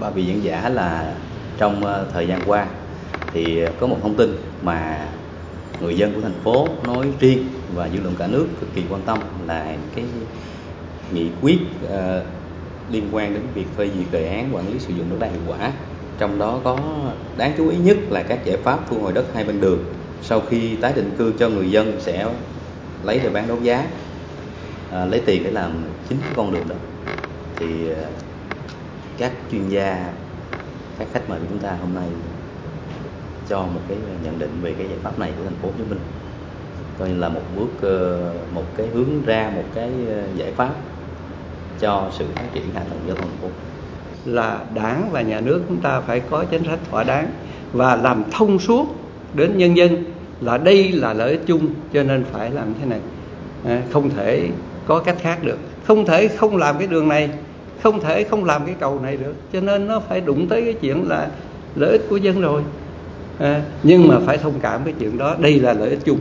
ba 0.00 0.10
vị 0.10 0.24
diễn 0.24 0.44
giả 0.44 0.68
là 0.68 1.14
trong 1.58 1.84
ờ, 1.84 2.06
thời 2.12 2.28
gian 2.28 2.42
qua 2.46 2.66
thì 3.32 3.60
có 3.80 3.86
một 3.86 3.96
thông 4.02 4.16
tin 4.16 4.36
mà 4.62 5.08
người 5.80 5.96
dân 5.96 6.14
của 6.14 6.20
thành 6.20 6.40
phố 6.44 6.68
nói 6.86 7.06
riêng 7.20 7.48
và 7.74 7.88
dư 7.88 8.00
luận 8.00 8.14
cả 8.18 8.26
nước 8.26 8.46
cực 8.60 8.74
kỳ 8.74 8.82
quan 8.90 9.02
tâm 9.02 9.20
là 9.46 9.76
cái 9.96 10.04
nghị 11.14 11.26
quyết 11.42 11.58
ờ, 11.90 12.22
liên 12.90 13.04
quan 13.12 13.34
đến 13.34 13.42
việc 13.54 13.66
phê 13.76 13.90
duyệt 13.96 14.06
đề 14.10 14.36
án 14.36 14.54
quản 14.54 14.72
lý 14.72 14.78
sử 14.78 14.92
dụng 14.92 15.06
đất 15.10 15.16
đai 15.20 15.30
hiệu 15.30 15.40
quả. 15.46 15.72
Trong 16.18 16.38
đó 16.38 16.60
có 16.64 16.78
đáng 17.36 17.52
chú 17.56 17.68
ý 17.68 17.76
nhất 17.76 17.96
là 18.10 18.22
các 18.22 18.44
giải 18.44 18.56
pháp 18.56 18.78
thu 18.90 18.98
hồi 19.00 19.12
đất 19.12 19.24
hai 19.34 19.44
bên 19.44 19.60
đường 19.60 19.84
sau 20.22 20.40
khi 20.40 20.76
tái 20.76 20.92
định 20.96 21.10
cư 21.18 21.32
cho 21.38 21.48
người 21.48 21.70
dân 21.70 22.00
sẽ 22.00 22.26
lấy 23.04 23.20
để 23.22 23.30
bán 23.30 23.48
đấu 23.48 23.58
giá 23.62 23.86
à, 24.92 25.04
lấy 25.04 25.20
tiền 25.26 25.42
để 25.44 25.50
làm 25.50 25.72
chính 26.08 26.18
cái 26.18 26.32
con 26.36 26.52
đường 26.52 26.68
đó. 26.68 26.76
Thì 27.58 27.66
các 29.20 29.32
chuyên 29.52 29.68
gia, 29.68 30.12
các 30.98 31.08
khách 31.12 31.30
mời 31.30 31.38
của 31.40 31.46
chúng 31.50 31.58
ta 31.58 31.76
hôm 31.80 31.94
nay 31.94 32.08
cho 33.48 33.58
một 33.60 33.80
cái 33.88 33.98
nhận 34.24 34.38
định 34.38 34.50
về 34.62 34.74
cái 34.78 34.86
giải 34.88 34.98
pháp 35.02 35.18
này 35.18 35.30
của 35.38 35.44
thành 35.44 35.54
phố 35.62 35.68
Hồ 35.68 35.74
Chí 35.78 35.84
Minh. 35.90 35.98
Coi 36.98 37.08
như 37.08 37.18
là 37.18 37.28
một 37.28 37.40
bước 37.56 37.68
ờ, 37.80 38.32
một 38.54 38.64
cái 38.76 38.86
hướng 38.94 39.22
ra 39.26 39.50
một 39.54 39.64
cái 39.74 39.90
ờ, 40.08 40.22
giải 40.36 40.52
pháp 40.56 40.70
cho 41.80 42.10
sự 42.18 42.24
phát 42.34 42.46
triển 42.52 42.64
hạ 42.74 42.80
tầng 42.90 43.00
giao 43.06 43.16
thông 43.16 43.26
thành 43.26 43.38
phố. 43.42 43.48
Là 44.24 44.64
đảng 44.74 45.08
và 45.12 45.22
nhà 45.22 45.40
nước 45.40 45.62
chúng 45.68 45.80
ta 45.80 46.00
phải 46.00 46.20
có 46.20 46.44
chính 46.50 46.64
sách 46.64 46.78
thỏa 46.90 47.04
đáng 47.04 47.30
và 47.72 47.96
làm 47.96 48.24
thông 48.32 48.58
suốt 48.58 48.86
đến 49.34 49.58
nhân 49.58 49.76
dân 49.76 50.04
là 50.40 50.58
đây 50.58 50.92
là 50.92 51.12
lợi 51.12 51.30
ích 51.30 51.42
chung, 51.46 51.66
cho 51.92 52.02
nên 52.02 52.24
phải 52.32 52.50
làm 52.50 52.74
thế 52.80 52.86
này. 52.86 53.00
Ờ, 53.64 53.76
không 53.92 54.10
thể 54.10 54.48
có 54.86 54.98
cách 54.98 55.16
khác 55.20 55.38
được. 55.44 55.58
Không 55.84 56.06
thể 56.06 56.28
không 56.28 56.56
làm 56.56 56.78
cái 56.78 56.86
đường 56.86 57.08
này 57.08 57.30
không 57.82 58.00
thể 58.00 58.24
không 58.24 58.44
làm 58.44 58.66
cái 58.66 58.74
cầu 58.80 59.00
này 59.02 59.16
được. 59.16 59.34
Cho 59.52 59.60
nên 59.60 59.86
nó 59.86 60.00
phải 60.00 60.20
đụng 60.20 60.46
tới 60.48 60.62
cái 60.64 60.74
chuyện 60.74 61.08
là 61.08 61.28
lợi 61.74 61.90
ích 61.90 62.06
của 62.08 62.16
dân 62.16 62.40
rồi. 62.40 62.62
À, 63.38 63.62
nhưng 63.82 64.08
mà 64.08 64.18
phải 64.26 64.38
thông 64.38 64.60
cảm 64.60 64.80
cái 64.84 64.94
chuyện 64.98 65.18
đó. 65.18 65.36
Đây 65.38 65.60
là 65.60 65.72
lợi 65.72 65.90
ích 65.90 65.98
chung. 66.04 66.18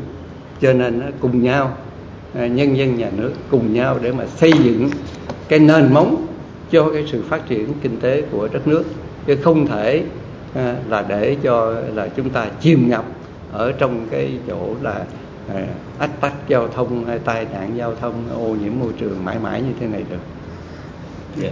Cho 0.62 0.74
nên 0.74 1.02
cùng 1.20 1.44
nhau 1.44 1.78
à, 2.36 2.48
nhân 2.48 2.78
dân 2.78 2.98
nhà 2.98 3.10
nước 3.18 3.32
cùng 3.50 3.74
nhau 3.74 3.98
để 4.02 4.12
mà 4.12 4.26
xây 4.26 4.54
dựng 4.54 4.90
cái 5.48 5.60
nền 5.60 5.94
móng 5.94 6.26
cho 6.72 6.90
cái 6.94 7.06
sự 7.12 7.24
phát 7.30 7.48
triển 7.48 7.74
kinh 7.82 7.98
tế 7.98 8.22
của 8.32 8.48
đất 8.54 8.68
nước. 8.68 8.84
Chứ 9.26 9.36
không 9.44 9.68
thể 9.68 10.04
à, 10.56 10.76
là 10.90 11.06
để 11.08 11.38
cho 11.44 11.74
là 11.96 12.08
chúng 12.08 12.30
ta 12.30 12.48
chìm 12.62 12.90
ngập 12.90 13.06
ở 13.52 13.72
trong 13.72 14.08
cái 14.12 14.32
chỗ 14.48 14.76
là 14.82 15.06
à, 15.56 15.68
ách 16.00 16.22
tắc 16.22 16.34
giao 16.48 16.68
thông 16.68 17.06
hay 17.06 17.20
tai 17.20 17.46
nạn 17.54 17.72
giao 17.76 17.96
thông 18.02 18.14
ô 18.36 18.56
nhiễm 18.64 18.72
môi 18.80 18.92
trường 19.00 19.26
mãi 19.26 19.38
mãi 19.44 19.62
như 19.62 19.72
thế 19.80 19.88
này 19.88 20.04
được 20.10 20.18
dạ. 21.38 21.50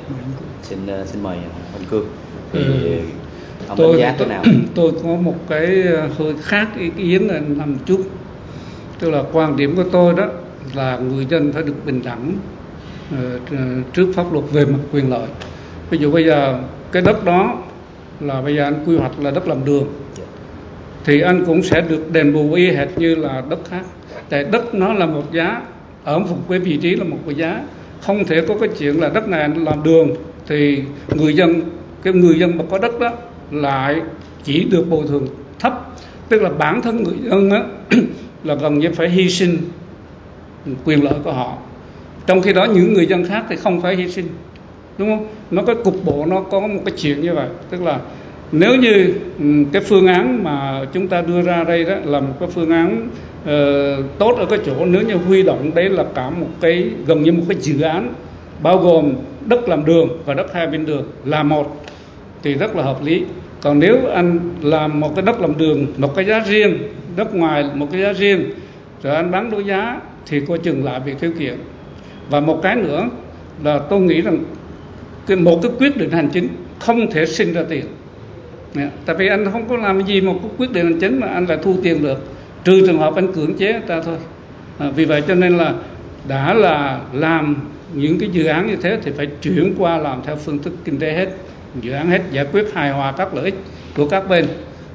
xin 0.64 0.80
uh, 1.02 1.08
xin 1.08 1.24
mời 1.24 1.38
ông 1.74 1.84
cương. 1.90 2.06
Thì 2.54 2.60
Ừ. 2.60 3.00
ông 3.68 3.78
tôi 3.78 3.92
đánh 3.94 4.02
giá 4.02 4.16
thế 4.20 4.26
nào? 4.26 4.44
tôi 4.76 4.92
có 5.04 5.10
một 5.10 5.36
cái 5.50 5.68
hơi 6.18 6.34
khác 6.42 6.68
ý 6.80 6.90
kiến 6.90 7.28
là 7.28 7.40
nằm 7.40 7.78
chút. 7.86 8.02
Tức 9.00 9.10
là 9.10 9.24
quan 9.34 9.56
điểm 9.58 9.76
của 9.76 9.84
tôi 9.92 10.14
đó 10.14 10.28
là 10.74 10.98
người 10.98 11.26
dân 11.26 11.52
phải 11.54 11.64
được 11.64 11.86
bình 11.86 12.02
đẳng 12.04 12.34
ờ, 13.12 13.40
tr- 13.50 13.82
trước 13.94 14.12
pháp 14.16 14.34
luật 14.34 14.46
về 14.52 14.66
mặt 14.66 14.80
quyền 14.94 15.10
lợi. 15.10 15.28
Ví 15.90 15.98
dụ 15.98 16.12
bây 16.12 16.26
giờ 16.26 16.60
cái 16.92 17.02
đất 17.02 17.26
đó 17.26 17.58
là 18.20 18.42
bây 18.42 18.56
giờ 18.56 18.64
anh 18.64 18.84
quy 18.86 18.98
hoạch 18.98 19.20
là 19.20 19.32
đất 19.32 19.48
làm 19.48 19.66
đường. 19.66 19.88
Thì 21.06 21.22
anh 21.22 21.46
cũng 21.46 21.64
sẽ 21.64 21.82
được 21.82 22.12
đền 22.12 22.34
bù 22.34 22.54
y 22.54 22.72
hệt 22.72 22.88
như 22.98 23.16
là 23.16 23.44
đất 23.50 23.60
khác. 23.70 23.86
Tại 24.30 24.44
đất 24.44 24.74
nó 24.76 24.94
là 24.94 25.06
một 25.06 25.34
giá 25.34 25.62
ở 26.04 26.20
một 26.20 26.38
cái 26.50 26.60
vị 26.60 26.78
trí 26.78 26.96
là 26.96 27.04
một 27.04 27.18
cái 27.26 27.36
giá 27.36 27.62
không 28.02 28.26
thể 28.26 28.42
có 28.48 28.56
cái 28.60 28.70
chuyện 28.80 29.02
là 29.02 29.10
đất 29.10 29.28
này 29.28 29.50
làm 29.56 29.84
đường 29.84 30.16
thì 30.48 30.84
người 31.16 31.34
dân, 31.34 31.62
cái 32.04 32.14
người 32.14 32.40
dân 32.40 32.58
mà 32.58 32.64
có 32.70 32.78
đất 32.78 33.00
đó 33.00 33.12
lại 33.52 34.02
chỉ 34.44 34.64
được 34.64 34.90
bồi 34.90 35.08
thường 35.08 35.28
thấp. 35.60 35.96
Tức 36.30 36.42
là 36.42 36.50
bản 36.50 36.82
thân 36.82 37.04
người 37.04 37.18
dân 37.24 37.50
đó 37.50 37.64
là 38.44 38.56
gần 38.56 38.80
như 38.80 38.92
phải 38.94 39.10
hy 39.10 39.30
sinh 39.30 39.58
quyền 40.86 41.04
lợi 41.04 41.16
của 41.24 41.32
họ. 41.32 41.58
Trong 42.28 42.42
khi 42.42 42.54
đó 42.54 42.66
những 42.66 42.94
người 42.94 43.06
dân 43.06 43.26
khác 43.26 43.46
thì 43.50 43.56
không 43.56 43.82
phải 43.82 43.96
hy 43.96 44.12
sinh, 44.12 44.28
đúng 44.98 45.10
không? 45.10 45.28
Nó 45.52 45.62
có 45.62 45.74
cục 45.74 46.06
bộ, 46.06 46.26
nó 46.26 46.42
có 46.42 46.60
một 46.60 46.82
cái 46.86 46.94
chuyện 46.98 47.22
như 47.22 47.34
vậy. 47.34 47.48
Tức 47.70 47.84
là 47.84 48.00
nếu 48.52 48.76
như 48.76 49.14
ừ, 49.40 49.46
cái 49.72 49.82
phương 49.82 50.08
án 50.08 50.44
mà 50.44 50.86
chúng 50.94 51.08
ta 51.08 51.22
đưa 51.22 51.42
ra 51.42 51.64
đây 51.64 51.84
đó 51.84 51.96
là 52.04 52.20
một 52.20 52.34
cái 52.40 52.50
phương 52.54 52.72
án 52.72 53.10
Ờ, 53.48 54.04
tốt 54.18 54.36
ở 54.38 54.46
cái 54.46 54.60
chỗ 54.66 54.86
nếu 54.86 55.02
như 55.02 55.16
huy 55.16 55.44
động 55.44 55.72
đấy 55.76 55.90
là 55.90 56.04
cả 56.16 56.30
một 56.30 56.48
cái, 56.62 56.90
gần 57.06 57.24
như 57.24 57.32
một 57.32 57.44
cái 57.50 57.58
dự 57.62 57.82
án, 57.82 58.14
bao 58.64 58.78
gồm 58.78 59.14
đất 59.46 59.70
làm 59.70 59.86
đường 59.86 60.10
và 60.26 60.34
đất 60.34 60.54
hai 60.54 60.68
bên 60.68 60.86
đường 60.86 61.04
là 61.26 61.44
một, 61.44 61.86
thì 62.44 62.54
rất 62.54 62.76
là 62.76 62.84
hợp 62.84 63.04
lý. 63.04 63.24
Còn 63.62 63.80
nếu 63.80 63.98
anh 64.14 64.40
làm 64.62 65.00
một 65.00 65.16
cái 65.16 65.26
đất 65.26 65.42
làm 65.42 65.58
đường, 65.58 65.86
một 65.98 66.16
cái 66.16 66.26
giá 66.26 66.40
riêng, 66.40 66.78
đất 67.16 67.36
ngoài 67.36 67.66
một 67.76 67.88
cái 67.92 68.02
giá 68.02 68.14
riêng, 68.14 68.50
rồi 69.04 69.16
anh 69.16 69.32
bán 69.32 69.52
đấu 69.52 69.62
giá, 69.62 70.02
thì 70.26 70.40
coi 70.48 70.58
chừng 70.58 70.86
lại 70.86 71.00
bị 71.06 71.12
khiếu 71.22 71.32
kiện. 71.40 71.56
Và 72.30 72.40
một 72.40 72.60
cái 72.64 72.76
nữa 72.76 73.10
là 73.64 73.80
tôi 73.80 74.00
nghĩ 74.00 74.22
rằng 74.22 74.38
cái 75.28 75.38
một 75.38 75.60
cái 75.62 75.72
quyết 75.80 75.98
định 75.98 76.12
hành 76.12 76.30
chính 76.34 76.48
không 76.80 77.12
thể 77.12 77.26
sinh 77.26 77.54
ra 77.54 77.64
tiền. 77.70 77.86
Tại 79.06 79.16
vì 79.16 79.28
anh 79.28 79.46
không 79.52 79.70
có 79.70 79.78
làm 79.78 80.06
gì 80.06 80.22
một 80.22 80.40
cái 80.42 80.52
quyết 80.58 80.72
định 80.72 80.86
hành 80.86 81.00
chính 81.00 81.20
mà 81.20 81.28
anh 81.28 81.46
lại 81.46 81.58
thu 81.64 81.76
tiền 81.84 82.04
được 82.04 82.37
trừ 82.64 82.88
trường 82.88 83.00
hợp 83.00 83.16
anh 83.16 83.34
cưỡng 83.34 83.54
chế 83.54 83.80
ta 83.88 84.02
thôi. 84.02 84.16
À, 84.78 84.90
vì 84.96 85.06
vậy 85.06 85.24
cho 85.28 85.36
nên 85.36 85.58
là 85.58 85.74
đã 86.28 86.54
là 86.54 87.02
làm 87.14 87.56
những 87.94 88.20
cái 88.20 88.30
dự 88.30 88.46
án 88.46 88.68
như 88.68 88.76
thế 88.76 89.00
thì 89.04 89.12
phải 89.12 89.28
chuyển 89.42 89.74
qua 89.78 89.98
làm 89.98 90.22
theo 90.26 90.36
phương 90.36 90.60
thức 90.60 90.74
kinh 90.86 91.00
tế 91.00 91.14
hết 91.14 91.30
dự 91.82 91.92
án 91.92 92.10
hết 92.10 92.22
giải 92.32 92.46
quyết 92.52 92.74
hài 92.74 92.92
hòa 92.92 93.12
các 93.12 93.34
lợi 93.34 93.46
ích 93.46 93.56
của 93.96 94.08
các 94.10 94.30
bên. 94.30 94.48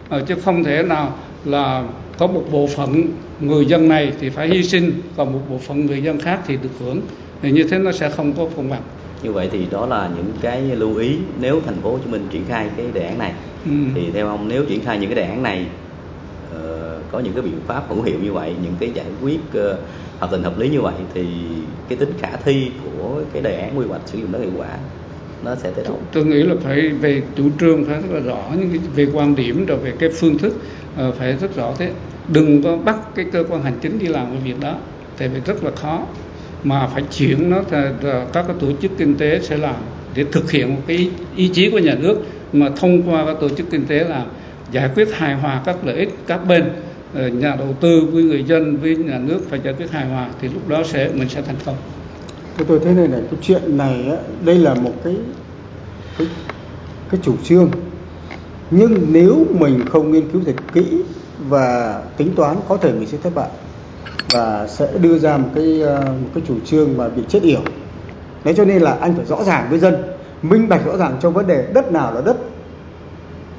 À, 0.08 0.18
chứ 0.26 0.34
không 0.44 0.64
thể 0.64 0.82
nào 0.82 1.18
là 1.44 1.84
có 2.18 2.26
một 2.26 2.44
bộ 2.52 2.66
phận 2.66 3.02
người 3.40 3.66
dân 3.66 3.88
này 3.88 4.12
thì 4.20 4.30
phải 4.30 4.48
hy 4.48 4.62
sinh 4.62 4.92
còn 5.16 5.32
một 5.32 5.40
bộ 5.50 5.58
phận 5.58 5.86
người 5.86 6.02
dân 6.02 6.20
khác 6.20 6.40
thì 6.46 6.56
được 6.62 6.70
hưởng. 6.80 7.00
Thì 7.42 7.50
như 7.50 7.64
thế 7.64 7.78
nó 7.78 7.92
sẽ 7.92 8.10
không 8.10 8.32
có 8.32 8.46
công 8.56 8.70
bằng. 8.70 8.82
Như 9.22 9.32
vậy 9.32 9.48
thì 9.52 9.66
đó 9.70 9.86
là 9.86 10.10
những 10.16 10.32
cái 10.40 10.62
lưu 10.62 10.96
ý 10.96 11.16
nếu 11.40 11.60
thành 11.66 11.76
phố 11.82 11.90
Hồ 11.90 11.98
Chí 12.04 12.10
Minh 12.10 12.26
triển 12.30 12.42
khai 12.48 12.68
cái 12.76 12.86
đề 12.94 13.06
án 13.06 13.18
này. 13.18 13.32
Ừ. 13.64 13.70
thì 13.94 14.02
theo 14.14 14.28
ông 14.28 14.48
nếu 14.48 14.64
triển 14.64 14.80
khai 14.84 14.98
những 14.98 15.10
cái 15.10 15.16
đề 15.16 15.30
án 15.30 15.42
này 15.42 15.66
có 17.12 17.20
những 17.20 17.32
cái 17.32 17.42
biện 17.42 17.60
pháp 17.66 17.84
hữu 17.88 18.02
hiệu 18.02 18.16
như 18.22 18.32
vậy 18.32 18.54
những 18.62 18.74
cái 18.80 18.90
giải 18.94 19.06
quyết 19.22 19.40
ờ, 19.54 19.78
hợp 20.18 20.28
tình 20.30 20.42
hợp 20.42 20.58
lý 20.58 20.68
như 20.68 20.80
vậy 20.80 20.94
thì 21.14 21.26
cái 21.88 21.98
tính 21.98 22.12
khả 22.18 22.36
thi 22.44 22.70
của 22.84 23.20
cái 23.32 23.42
đề 23.42 23.60
án 23.60 23.78
quy 23.78 23.86
hoạch 23.86 24.00
sử 24.06 24.18
dụng 24.18 24.32
đất 24.32 24.38
hiệu 24.38 24.52
quả 24.56 24.68
nó 25.44 25.54
sẽ 25.54 25.70
tới 25.70 25.84
đâu 25.84 26.00
tôi 26.12 26.24
nghĩ 26.24 26.42
là 26.42 26.54
phải 26.60 26.88
về 26.88 27.22
chủ 27.36 27.44
trương 27.60 27.84
phải 27.84 27.94
rất 27.94 28.08
là 28.10 28.20
rõ 28.20 28.42
những 28.58 28.70
cái 28.70 28.78
về 28.94 29.12
quan 29.12 29.34
điểm 29.34 29.66
rồi 29.66 29.78
về 29.78 29.92
cái 29.98 30.08
phương 30.14 30.38
thức 30.38 30.54
ờ, 30.96 31.12
phải 31.12 31.32
rất 31.32 31.56
rõ 31.56 31.74
thế. 31.78 31.90
Đừng 32.28 32.62
có 32.62 32.76
bắt 32.76 32.96
cái 33.14 33.24
cơ 33.32 33.44
quan 33.48 33.62
hành 33.62 33.78
chính 33.80 33.98
đi 33.98 34.06
làm 34.06 34.26
cái 34.26 34.40
việc 34.44 34.60
đó 34.60 34.76
tại 35.18 35.28
vì 35.28 35.40
rất 35.46 35.64
là 35.64 35.70
khó 35.70 36.06
mà 36.64 36.86
phải 36.86 37.02
chuyển 37.18 37.50
nó 37.50 37.62
là 37.70 37.92
các 38.32 38.44
cái 38.46 38.56
tổ 38.60 38.68
chức 38.82 38.90
kinh 38.98 39.14
tế 39.14 39.40
sẽ 39.42 39.56
làm 39.56 39.76
để 40.14 40.24
thực 40.32 40.50
hiện 40.50 40.74
một 40.74 40.80
cái 40.86 40.96
ý, 40.96 41.10
ý 41.36 41.48
chí 41.48 41.70
của 41.70 41.78
nhà 41.78 41.94
nước 41.94 42.16
mà 42.52 42.68
thông 42.76 43.02
qua 43.02 43.24
các 43.26 43.36
tổ 43.40 43.48
chức 43.48 43.70
kinh 43.70 43.86
tế 43.86 44.04
làm 44.04 44.26
giải 44.72 44.90
quyết 44.94 45.08
hài 45.14 45.34
hòa 45.34 45.62
các 45.64 45.76
lợi 45.84 45.96
ích 45.96 46.16
các 46.26 46.46
bên. 46.48 46.64
Ờ, 47.14 47.28
nhà 47.28 47.56
đầu 47.58 47.68
tư 47.80 48.08
với 48.12 48.22
người 48.22 48.44
dân 48.44 48.76
với 48.76 48.96
nhà 48.96 49.18
nước 49.18 49.40
phải 49.50 49.60
giải 49.64 49.74
quyết 49.78 49.90
hài 49.90 50.06
hòa 50.06 50.28
thì 50.40 50.48
lúc 50.48 50.68
đó 50.68 50.82
sẽ 50.84 51.10
mình 51.14 51.28
sẽ 51.28 51.42
thành 51.42 51.56
công. 51.66 51.76
Thế 52.56 52.64
tôi 52.68 52.80
thấy 52.84 52.94
này 52.94 53.08
này 53.08 53.20
cái 53.30 53.40
chuyện 53.42 53.76
này 53.76 54.06
á, 54.10 54.16
đây 54.44 54.58
là 54.58 54.74
một 54.74 54.92
cái 55.04 55.16
cái, 56.18 56.26
cái 57.08 57.20
chủ 57.22 57.36
trương. 57.44 57.70
Nhưng 58.70 59.06
nếu 59.12 59.46
mình 59.50 59.86
không 59.88 60.12
nghiên 60.12 60.30
cứu 60.30 60.42
thật 60.46 60.54
kỹ 60.72 61.02
và 61.48 62.02
tính 62.16 62.34
toán 62.34 62.56
có 62.68 62.76
thể 62.76 62.92
mình 62.92 63.06
sẽ 63.06 63.18
thất 63.22 63.34
bại 63.34 63.48
và 64.30 64.66
sẽ 64.66 64.88
đưa 65.00 65.18
ra 65.18 65.36
một 65.36 65.48
cái 65.54 65.80
ờ, 65.80 66.14
một 66.22 66.28
cái 66.34 66.42
chủ 66.46 66.54
trương 66.64 66.96
mà 66.96 67.08
bị 67.08 67.22
chết 67.28 67.42
yểu. 67.42 67.62
Đấy 68.44 68.54
cho 68.56 68.64
nên 68.64 68.82
là 68.82 68.92
anh 69.00 69.16
phải 69.16 69.24
rõ 69.24 69.44
ràng 69.44 69.66
với 69.70 69.78
dân 69.78 69.94
minh 70.42 70.68
bạch 70.68 70.86
rõ 70.86 70.96
ràng 70.96 71.16
trong 71.20 71.32
vấn 71.32 71.46
đề 71.46 71.66
đất 71.74 71.92
nào 71.92 72.14
là 72.14 72.20
đất 72.20 72.36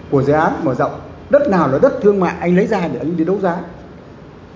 của 0.10 0.24
dự 0.24 0.34
án 0.34 0.54
mở 0.64 0.76
rộng 0.76 0.92
đất 1.30 1.50
nào 1.50 1.68
là 1.68 1.80
đất 1.80 1.94
thương 2.02 2.20
mại 2.20 2.36
anh 2.40 2.56
lấy 2.56 2.68
ra 2.68 2.88
để 2.94 3.00
anh 3.00 3.18
đi 3.18 3.24
đấu 3.24 3.40
giá. 3.40 3.58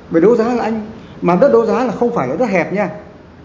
Bởi 0.10 0.22
đấu 0.22 0.36
giá 0.36 0.54
là 0.54 0.64
anh 0.64 0.86
mà 1.22 1.36
đất 1.42 1.52
đấu 1.54 1.66
giá 1.66 1.84
là 1.84 1.94
không 2.00 2.16
phải 2.16 2.28
là 2.28 2.36
đất 2.36 2.50
hẹp 2.50 2.74
nha. 2.74 2.90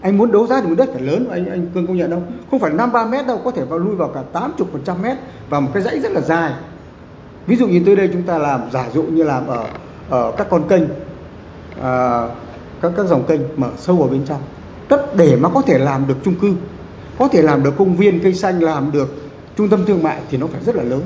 Anh 0.01 0.17
muốn 0.17 0.31
đấu 0.31 0.47
giá 0.47 0.61
thì 0.61 0.67
một 0.67 0.75
đất 0.77 0.89
phải 0.93 1.01
lớn 1.01 1.27
anh 1.31 1.45
anh 1.45 1.67
cương 1.73 1.87
công 1.87 1.97
nhận 1.97 2.09
đâu 2.09 2.23
không 2.51 2.59
phải 2.59 2.73
năm 2.73 2.91
ba 2.91 3.05
mét 3.05 3.27
đâu 3.27 3.41
có 3.45 3.51
thể 3.51 3.65
vào 3.65 3.79
lui 3.79 3.95
vào 3.95 4.07
cả 4.07 4.21
tám 4.33 4.53
chục 4.57 4.69
phần 4.71 4.81
trăm 4.85 5.01
mét 5.01 5.17
và 5.49 5.59
một 5.59 5.69
cái 5.73 5.83
dãy 5.83 5.99
rất 5.99 6.11
là 6.11 6.21
dài. 6.21 6.53
Ví 7.47 7.55
dụ 7.55 7.67
như 7.67 7.81
tới 7.85 7.95
đây 7.95 8.09
chúng 8.13 8.23
ta 8.23 8.37
làm 8.37 8.61
giả 8.73 8.85
dụ 8.93 9.03
như 9.03 9.23
làm 9.23 9.47
ở 9.47 9.65
ở 10.09 10.31
các 10.37 10.47
con 10.49 10.67
kênh 10.67 10.83
à, 11.81 12.27
các 12.81 12.91
các 12.97 13.05
dòng 13.05 13.23
kênh 13.23 13.41
mở 13.57 13.69
sâu 13.77 13.95
vào 13.95 14.07
bên 14.07 14.21
trong. 14.25 14.41
Đất 14.89 15.15
để 15.15 15.35
mà 15.35 15.49
có 15.49 15.61
thể 15.61 15.77
làm 15.77 16.07
được 16.07 16.15
chung 16.25 16.35
cư 16.35 16.53
có 17.19 17.27
thể 17.27 17.41
làm 17.41 17.63
được 17.63 17.73
công 17.77 17.95
viên 17.95 18.19
cây 18.19 18.33
xanh 18.33 18.59
làm 18.59 18.91
được 18.91 19.15
trung 19.57 19.69
tâm 19.69 19.85
thương 19.85 20.03
mại 20.03 20.21
thì 20.29 20.37
nó 20.37 20.47
phải 20.47 20.63
rất 20.63 20.75
là 20.75 20.83
lớn 20.83 21.01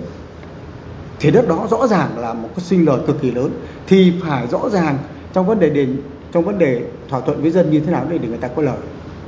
thì 1.19 1.31
đất 1.31 1.47
đó 1.47 1.67
rõ 1.71 1.87
ràng 1.87 2.09
là 2.17 2.33
một 2.33 2.49
cái 2.55 2.65
sinh 2.65 2.85
lời 2.85 2.99
cực 3.07 3.21
kỳ 3.21 3.31
lớn. 3.31 3.51
Thì 3.87 4.13
phải 4.23 4.47
rõ 4.47 4.69
ràng 4.69 4.97
trong 5.33 5.45
vấn 5.47 5.59
đề 5.59 5.69
đền 5.69 5.97
trong 6.31 6.45
vấn 6.45 6.59
đề 6.59 6.81
thỏa 7.09 7.21
thuận 7.21 7.41
với 7.41 7.51
dân 7.51 7.71
như 7.71 7.79
thế 7.79 7.91
nào 7.91 8.05
để 8.09 8.17
để 8.17 8.27
người 8.27 8.37
ta 8.37 8.47
có 8.47 8.61
lời. 8.61 8.77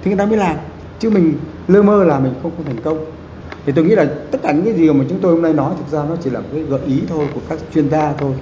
Thì 0.04 0.12
người 0.12 0.18
ta 0.18 0.26
mới 0.26 0.38
làm. 0.38 0.56
Chứ 1.00 1.10
mình 1.10 1.34
lơ 1.68 1.82
mơ 1.82 2.04
là 2.04 2.20
mình 2.20 2.34
không 2.44 2.52
không 2.58 2.66
thành 2.66 2.82
công. 2.84 3.06
Thì 3.66 3.72
tôi 3.72 3.86
nghĩ 3.86 3.96
là 3.96 4.06
tất 4.32 4.40
cả 4.44 4.52
những 4.52 4.66
cái 4.66 4.74
gì 4.74 4.92
mà 4.94 5.06
chúng 5.10 5.20
tôi 5.22 5.32
hôm 5.32 5.42
nay 5.42 5.54
nói 5.54 5.74
thực 5.78 5.98
ra 5.98 6.04
nó 6.10 6.16
chỉ 6.24 6.30
là 6.30 6.40
một 6.40 6.48
cái 6.54 6.64
gợi 6.64 6.80
ý 6.88 7.02
thôi 7.10 7.28
của 7.36 7.42
các 7.50 7.60
chuyên 7.74 7.90
gia 7.90 8.14
thôi. 8.14 8.34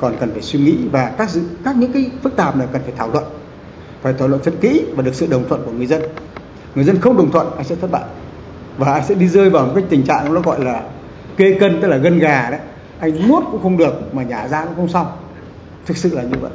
Còn 0.00 0.16
cần 0.20 0.30
phải 0.32 0.42
suy 0.42 0.58
nghĩ 0.58 0.76
và 0.92 1.12
các 1.18 1.30
dự, 1.30 1.40
các 1.64 1.76
những 1.76 1.92
cái 1.92 2.10
phức 2.22 2.36
tạp 2.36 2.56
này 2.56 2.66
cần 2.72 2.82
phải 2.82 2.92
thảo 2.96 3.10
luận. 3.12 3.24
Phải 4.02 4.14
thảo 4.18 4.28
luận 4.28 4.40
thật 4.44 4.54
kỹ 4.60 4.84
và 4.96 5.02
được 5.02 5.14
sự 5.14 5.26
đồng 5.26 5.48
thuận 5.48 5.62
của 5.64 5.72
người 5.72 5.86
dân. 5.86 6.02
Người 6.74 6.84
dân 6.84 7.00
không 7.00 7.16
đồng 7.16 7.30
thuận 7.30 7.56
anh 7.56 7.64
sẽ 7.64 7.74
thất 7.74 7.90
bại? 7.90 8.04
Và 8.78 8.92
anh 8.92 9.04
sẽ 9.08 9.14
đi 9.14 9.28
rơi 9.28 9.50
vào 9.50 9.66
một 9.66 9.72
cái 9.74 9.84
tình 9.88 10.02
trạng 10.02 10.34
nó 10.34 10.40
gọi 10.40 10.64
là 10.64 10.82
kê 11.36 11.56
cân 11.60 11.80
tức 11.80 11.88
là 11.88 11.96
gân 11.96 12.18
gà 12.18 12.48
đấy 12.50 12.60
anh 13.04 13.28
nuốt 13.28 13.44
cũng 13.50 13.62
không 13.62 13.76
được 13.76 14.14
mà 14.14 14.22
nhả 14.22 14.48
ra 14.48 14.64
cũng 14.64 14.74
không 14.76 14.88
xong. 14.88 15.06
Thực 15.86 15.96
sự 15.96 16.14
là 16.14 16.22
như 16.22 16.36
vậy. 16.40 16.50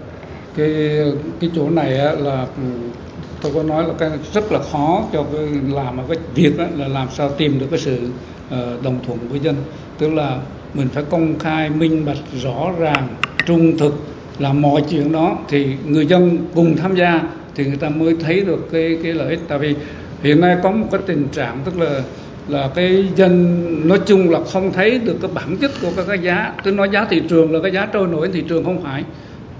Cái 0.55 0.75
cái 1.39 1.49
chỗ 1.55 1.69
này 1.69 1.99
á, 1.99 2.11
là 2.11 2.41
ừ, 2.41 2.63
tôi 3.41 3.51
có 3.55 3.63
nói 3.63 3.87
là 3.87 3.93
cái 3.99 4.09
rất 4.33 4.51
là 4.51 4.59
khó 4.71 5.03
cho 5.13 5.25
cái 5.33 5.47
làm 5.67 5.97
một 5.97 6.03
cái 6.09 6.17
việc 6.35 6.59
á, 6.59 6.67
là 6.75 6.87
làm 6.87 7.07
sao 7.11 7.29
tìm 7.29 7.59
được 7.59 7.67
cái 7.69 7.79
sự 7.79 7.97
ờ, 8.49 8.77
đồng 8.83 8.99
thuận 9.05 9.19
của 9.29 9.35
dân. 9.35 9.55
Tức 9.97 10.09
là 10.09 10.37
mình 10.73 10.87
phải 10.93 11.03
công 11.03 11.39
khai 11.39 11.69
minh 11.69 12.05
bạch 12.05 12.17
rõ 12.43 12.71
ràng 12.79 13.07
trung 13.45 13.77
thực 13.77 13.93
làm 14.39 14.61
mọi 14.61 14.83
chuyện 14.89 15.11
đó. 15.11 15.37
Thì 15.49 15.75
người 15.85 16.05
dân 16.05 16.37
cùng 16.55 16.77
tham 16.77 16.95
gia 16.95 17.21
thì 17.55 17.65
người 17.65 17.77
ta 17.77 17.89
mới 17.89 18.15
thấy 18.19 18.41
được 18.41 18.67
cái 18.71 18.99
cái 19.03 19.13
lợi 19.13 19.29
ích. 19.29 19.39
Tại 19.47 19.59
vì 19.59 19.75
hiện 20.23 20.41
nay 20.41 20.57
có 20.63 20.71
một 20.71 20.87
cái 20.91 21.01
tình 21.05 21.27
trạng 21.27 21.61
tức 21.65 21.79
là 21.79 22.01
là 22.49 22.69
cái 22.75 23.05
dân 23.15 23.63
nói 23.87 23.99
chung 24.05 24.29
là 24.29 24.39
không 24.53 24.71
thấy 24.73 24.99
được 24.99 25.15
cái 25.21 25.31
bản 25.33 25.57
chất 25.57 25.71
của 25.81 25.89
các 25.95 26.05
cái 26.07 26.19
giá. 26.19 26.53
Tôi 26.63 26.73
nói 26.73 26.89
giá 26.93 27.05
thị 27.05 27.21
trường 27.29 27.53
là 27.53 27.59
cái 27.63 27.71
giá 27.71 27.85
trôi 27.85 28.07
nổi 28.07 28.29
thị 28.33 28.43
trường 28.49 28.63
không 28.63 28.83
phải. 28.83 29.03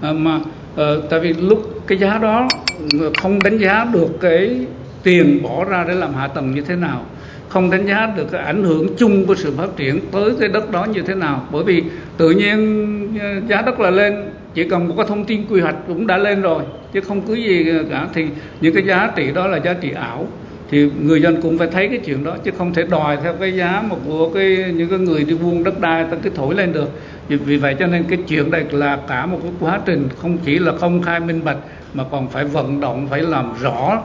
À, 0.02 0.12
mà 0.12 0.40
à, 0.78 0.86
tại 1.10 1.20
vì 1.20 1.34
lúc 1.34 1.84
cái 1.88 1.98
giá 1.98 2.18
đó 2.18 2.48
ừ, 2.92 3.12
không 3.22 3.44
đánh 3.44 3.58
giá 3.58 3.86
được 3.94 4.20
cái 4.22 4.66
tiền 5.04 5.44
bỏ 5.44 5.66
ra 5.66 5.86
để 5.88 5.94
làm 5.94 6.14
hạ 6.14 6.28
tầng 6.28 6.56
như 6.56 6.62
thế 6.62 6.76
nào 6.76 7.06
không 7.50 7.70
đánh 7.70 7.88
giá 7.88 8.14
được 8.18 8.32
cái 8.32 8.42
ảnh 8.42 8.64
hưởng 8.64 8.88
chung 8.98 9.26
của 9.26 9.36
sự 9.36 9.54
phát 9.58 9.68
triển 9.78 10.00
tới 10.12 10.32
cái 10.40 10.50
đất 10.50 10.72
đó 10.72 10.86
như 10.86 11.02
thế 11.02 11.16
nào. 11.16 11.48
Bởi 11.52 11.64
vì 11.64 11.84
tự 12.18 12.30
nhiên 12.30 13.20
ờ, 13.20 13.28
giá 13.48 13.62
đất 13.62 13.80
là 13.80 13.90
lên 13.90 14.16
chỉ 14.54 14.70
cần 14.70 14.88
một 14.88 14.94
cái 14.98 15.06
thông 15.10 15.26
tin 15.26 15.46
quy 15.50 15.62
hoạch 15.62 15.76
cũng 15.88 16.08
đã 16.08 16.18
lên 16.18 16.42
rồi 16.42 16.64
chứ 16.94 17.02
không 17.02 17.22
cứ 17.22 17.34
gì 17.34 17.66
cả. 17.90 18.08
Thì 18.14 18.26
những 18.62 18.74
cái 18.74 18.84
giá 18.84 19.12
trị 19.16 19.32
đó 19.32 19.48
là 19.48 19.58
giá 19.58 19.74
trị 19.74 19.92
ảo 19.92 20.28
thì 20.72 20.90
người 21.02 21.22
dân 21.22 21.42
cũng 21.42 21.58
phải 21.58 21.68
thấy 21.68 21.88
cái 21.88 21.98
chuyện 21.98 22.24
đó 22.24 22.38
chứ 22.44 22.52
không 22.58 22.74
thể 22.74 22.84
đòi 22.84 23.18
theo 23.24 23.34
cái 23.34 23.56
giá 23.56 23.84
mà 23.90 23.96
của 24.06 24.30
cái 24.34 24.74
những 24.76 24.90
cái 24.90 25.00
người 25.00 25.24
đi 25.24 25.34
buôn 25.34 25.64
đất 25.64 25.80
đai 25.80 26.04
ta 26.12 26.18
cứ 26.24 26.30
thổi 26.36 26.56
lên 26.56 26.74
được. 26.74 26.90
Vì 27.28 27.58
vậy 27.58 27.76
cho 27.80 27.88
nên 27.88 28.04
cái 28.04 28.20
chuyện 28.28 28.52
này 28.52 28.66
là 28.72 29.00
cả 29.08 29.26
một 29.26 29.40
cái 29.44 29.52
quá 29.60 29.80
trình 29.86 30.08
không 30.18 30.38
chỉ 30.38 30.60
là 30.60 30.72
công 30.80 31.02
khai 31.02 31.20
minh 31.20 31.44
bạch 31.44 31.58
mà 31.94 32.04
còn 32.12 32.30
phải 32.30 32.46
vận 32.46 32.80
động 32.80 33.08
phải 33.10 33.22
làm 33.22 33.54
rõ 33.62 34.02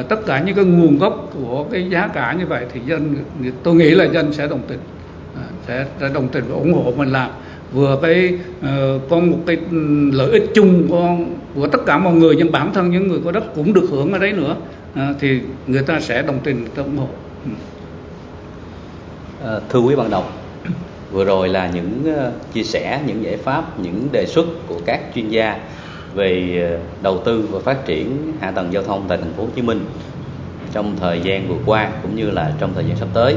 uh, 0.00 0.08
tất 0.08 0.26
cả 0.26 0.42
những 0.46 0.56
cái 0.56 0.64
nguồn 0.64 0.98
gốc 0.98 1.30
của 1.34 1.66
cái 1.72 1.90
giá 1.90 2.08
cả 2.08 2.32
như 2.38 2.46
vậy 2.46 2.64
thì 2.72 2.80
dân 2.86 3.16
tôi 3.62 3.74
nghĩ 3.74 3.90
là 3.90 4.04
dân 4.04 4.32
sẽ 4.32 4.46
đồng 4.46 4.60
tình 4.68 4.78
uh, 5.32 5.40
sẽ, 5.68 5.86
sẽ 6.00 6.08
đồng 6.14 6.28
tình 6.28 6.44
và 6.48 6.54
ủng 6.54 6.72
hộ 6.72 6.92
mình 6.96 7.08
làm 7.08 7.30
vừa 7.76 7.98
cái 8.02 8.34
ờ, 8.62 8.98
có 9.08 9.18
một 9.18 9.38
cái 9.46 9.56
lợi 10.12 10.30
ích 10.30 10.50
chung 10.54 10.88
của, 10.88 11.08
của 11.54 11.66
tất 11.66 11.78
cả 11.86 11.98
mọi 11.98 12.14
người 12.14 12.34
nhưng 12.36 12.52
bản 12.52 12.72
thân 12.74 12.90
những 12.90 13.08
người 13.08 13.20
có 13.24 13.32
đất 13.32 13.54
cũng 13.54 13.72
được 13.72 13.86
hưởng 13.90 14.12
ở 14.12 14.18
đấy 14.18 14.32
nữa. 14.32 14.56
Ờ, 14.94 15.14
thì 15.20 15.40
người 15.66 15.82
ta 15.82 16.00
sẽ 16.00 16.22
đồng 16.22 16.38
tình 16.44 16.60
người 16.60 16.70
ta 16.74 16.82
ủng 16.82 16.96
hộ. 16.96 17.08
Ừ. 17.44 17.50
Ờ, 19.42 19.62
thưa 19.68 19.80
quý 19.80 19.96
bạn 19.96 20.10
đọc 20.10 20.32
vừa 21.10 21.24
rồi 21.24 21.48
là 21.48 21.70
những 21.74 22.14
chia 22.52 22.62
sẻ 22.62 23.00
những 23.06 23.24
giải 23.24 23.36
pháp 23.36 23.80
những 23.80 24.08
đề 24.12 24.26
xuất 24.26 24.46
của 24.68 24.80
các 24.86 25.00
chuyên 25.14 25.28
gia 25.28 25.58
về 26.14 26.78
đầu 27.02 27.22
tư 27.24 27.48
và 27.50 27.58
phát 27.58 27.86
triển 27.86 28.32
hạ 28.40 28.50
tầng 28.50 28.72
giao 28.72 28.82
thông 28.82 29.04
tại 29.08 29.18
thành 29.18 29.32
phố 29.36 29.42
Hồ 29.42 29.48
Chí 29.56 29.62
Minh 29.62 29.80
trong 30.72 30.96
thời 31.00 31.20
gian 31.20 31.48
vừa 31.48 31.58
qua 31.66 31.90
cũng 32.02 32.16
như 32.16 32.30
là 32.30 32.52
trong 32.60 32.74
thời 32.74 32.84
gian 32.84 32.96
sắp 32.96 33.08
tới. 33.14 33.36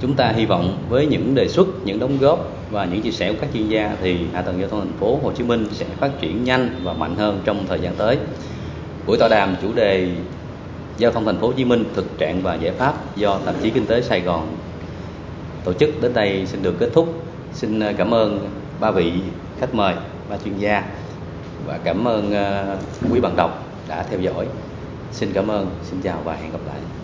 Chúng 0.00 0.14
ta 0.14 0.28
hy 0.28 0.46
vọng 0.46 0.78
với 0.88 1.06
những 1.06 1.34
đề 1.34 1.48
xuất 1.48 1.66
những 1.84 1.98
đóng 1.98 2.18
góp 2.20 2.55
và 2.70 2.84
những 2.84 3.02
chia 3.02 3.10
sẻ 3.10 3.32
của 3.32 3.38
các 3.40 3.50
chuyên 3.54 3.68
gia 3.68 3.96
thì 4.00 4.18
hạ 4.32 4.42
tầng 4.42 4.60
giao 4.60 4.68
thông 4.68 4.80
thành 4.80 4.98
phố 5.00 5.18
Hồ 5.22 5.32
Chí 5.32 5.44
Minh 5.44 5.66
sẽ 5.72 5.86
phát 5.98 6.10
triển 6.20 6.44
nhanh 6.44 6.80
và 6.82 6.92
mạnh 6.92 7.16
hơn 7.16 7.40
trong 7.44 7.66
thời 7.68 7.80
gian 7.80 7.94
tới. 7.94 8.18
Buổi 9.06 9.16
tọa 9.18 9.28
đàm 9.28 9.56
chủ 9.62 9.72
đề 9.72 10.10
giao 10.98 11.12
thông 11.12 11.24
thành 11.24 11.38
phố 11.40 11.46
Hồ 11.46 11.52
Chí 11.52 11.64
Minh 11.64 11.84
thực 11.94 12.18
trạng 12.18 12.42
và 12.42 12.54
giải 12.54 12.72
pháp 12.72 13.16
do 13.16 13.38
tạp 13.46 13.54
chí 13.62 13.70
Kinh 13.70 13.86
tế 13.86 14.02
Sài 14.02 14.20
Gòn 14.20 14.56
tổ 15.64 15.72
chức 15.72 15.90
đến 16.02 16.14
đây 16.14 16.46
xin 16.46 16.62
được 16.62 16.74
kết 16.78 16.90
thúc. 16.92 17.22
Xin 17.52 17.80
ờ, 17.80 17.92
cảm 17.96 18.14
ơn 18.14 18.48
ba 18.80 18.90
vị 18.90 19.12
khách 19.60 19.74
mời, 19.74 19.94
ba 20.30 20.36
chuyên 20.44 20.58
gia 20.58 20.82
và 21.66 21.78
cảm 21.84 22.08
ơn 22.08 22.32
ờ, 22.34 22.76
quý 23.12 23.20
bạn 23.20 23.36
đọc 23.36 23.62
đã 23.88 24.02
theo 24.10 24.20
dõi. 24.20 24.46
Xin 25.12 25.32
cảm 25.32 25.50
ơn, 25.50 25.70
xin 25.82 26.02
chào 26.02 26.20
và 26.24 26.34
hẹn 26.34 26.52
gặp 26.52 26.60
lại. 26.66 26.95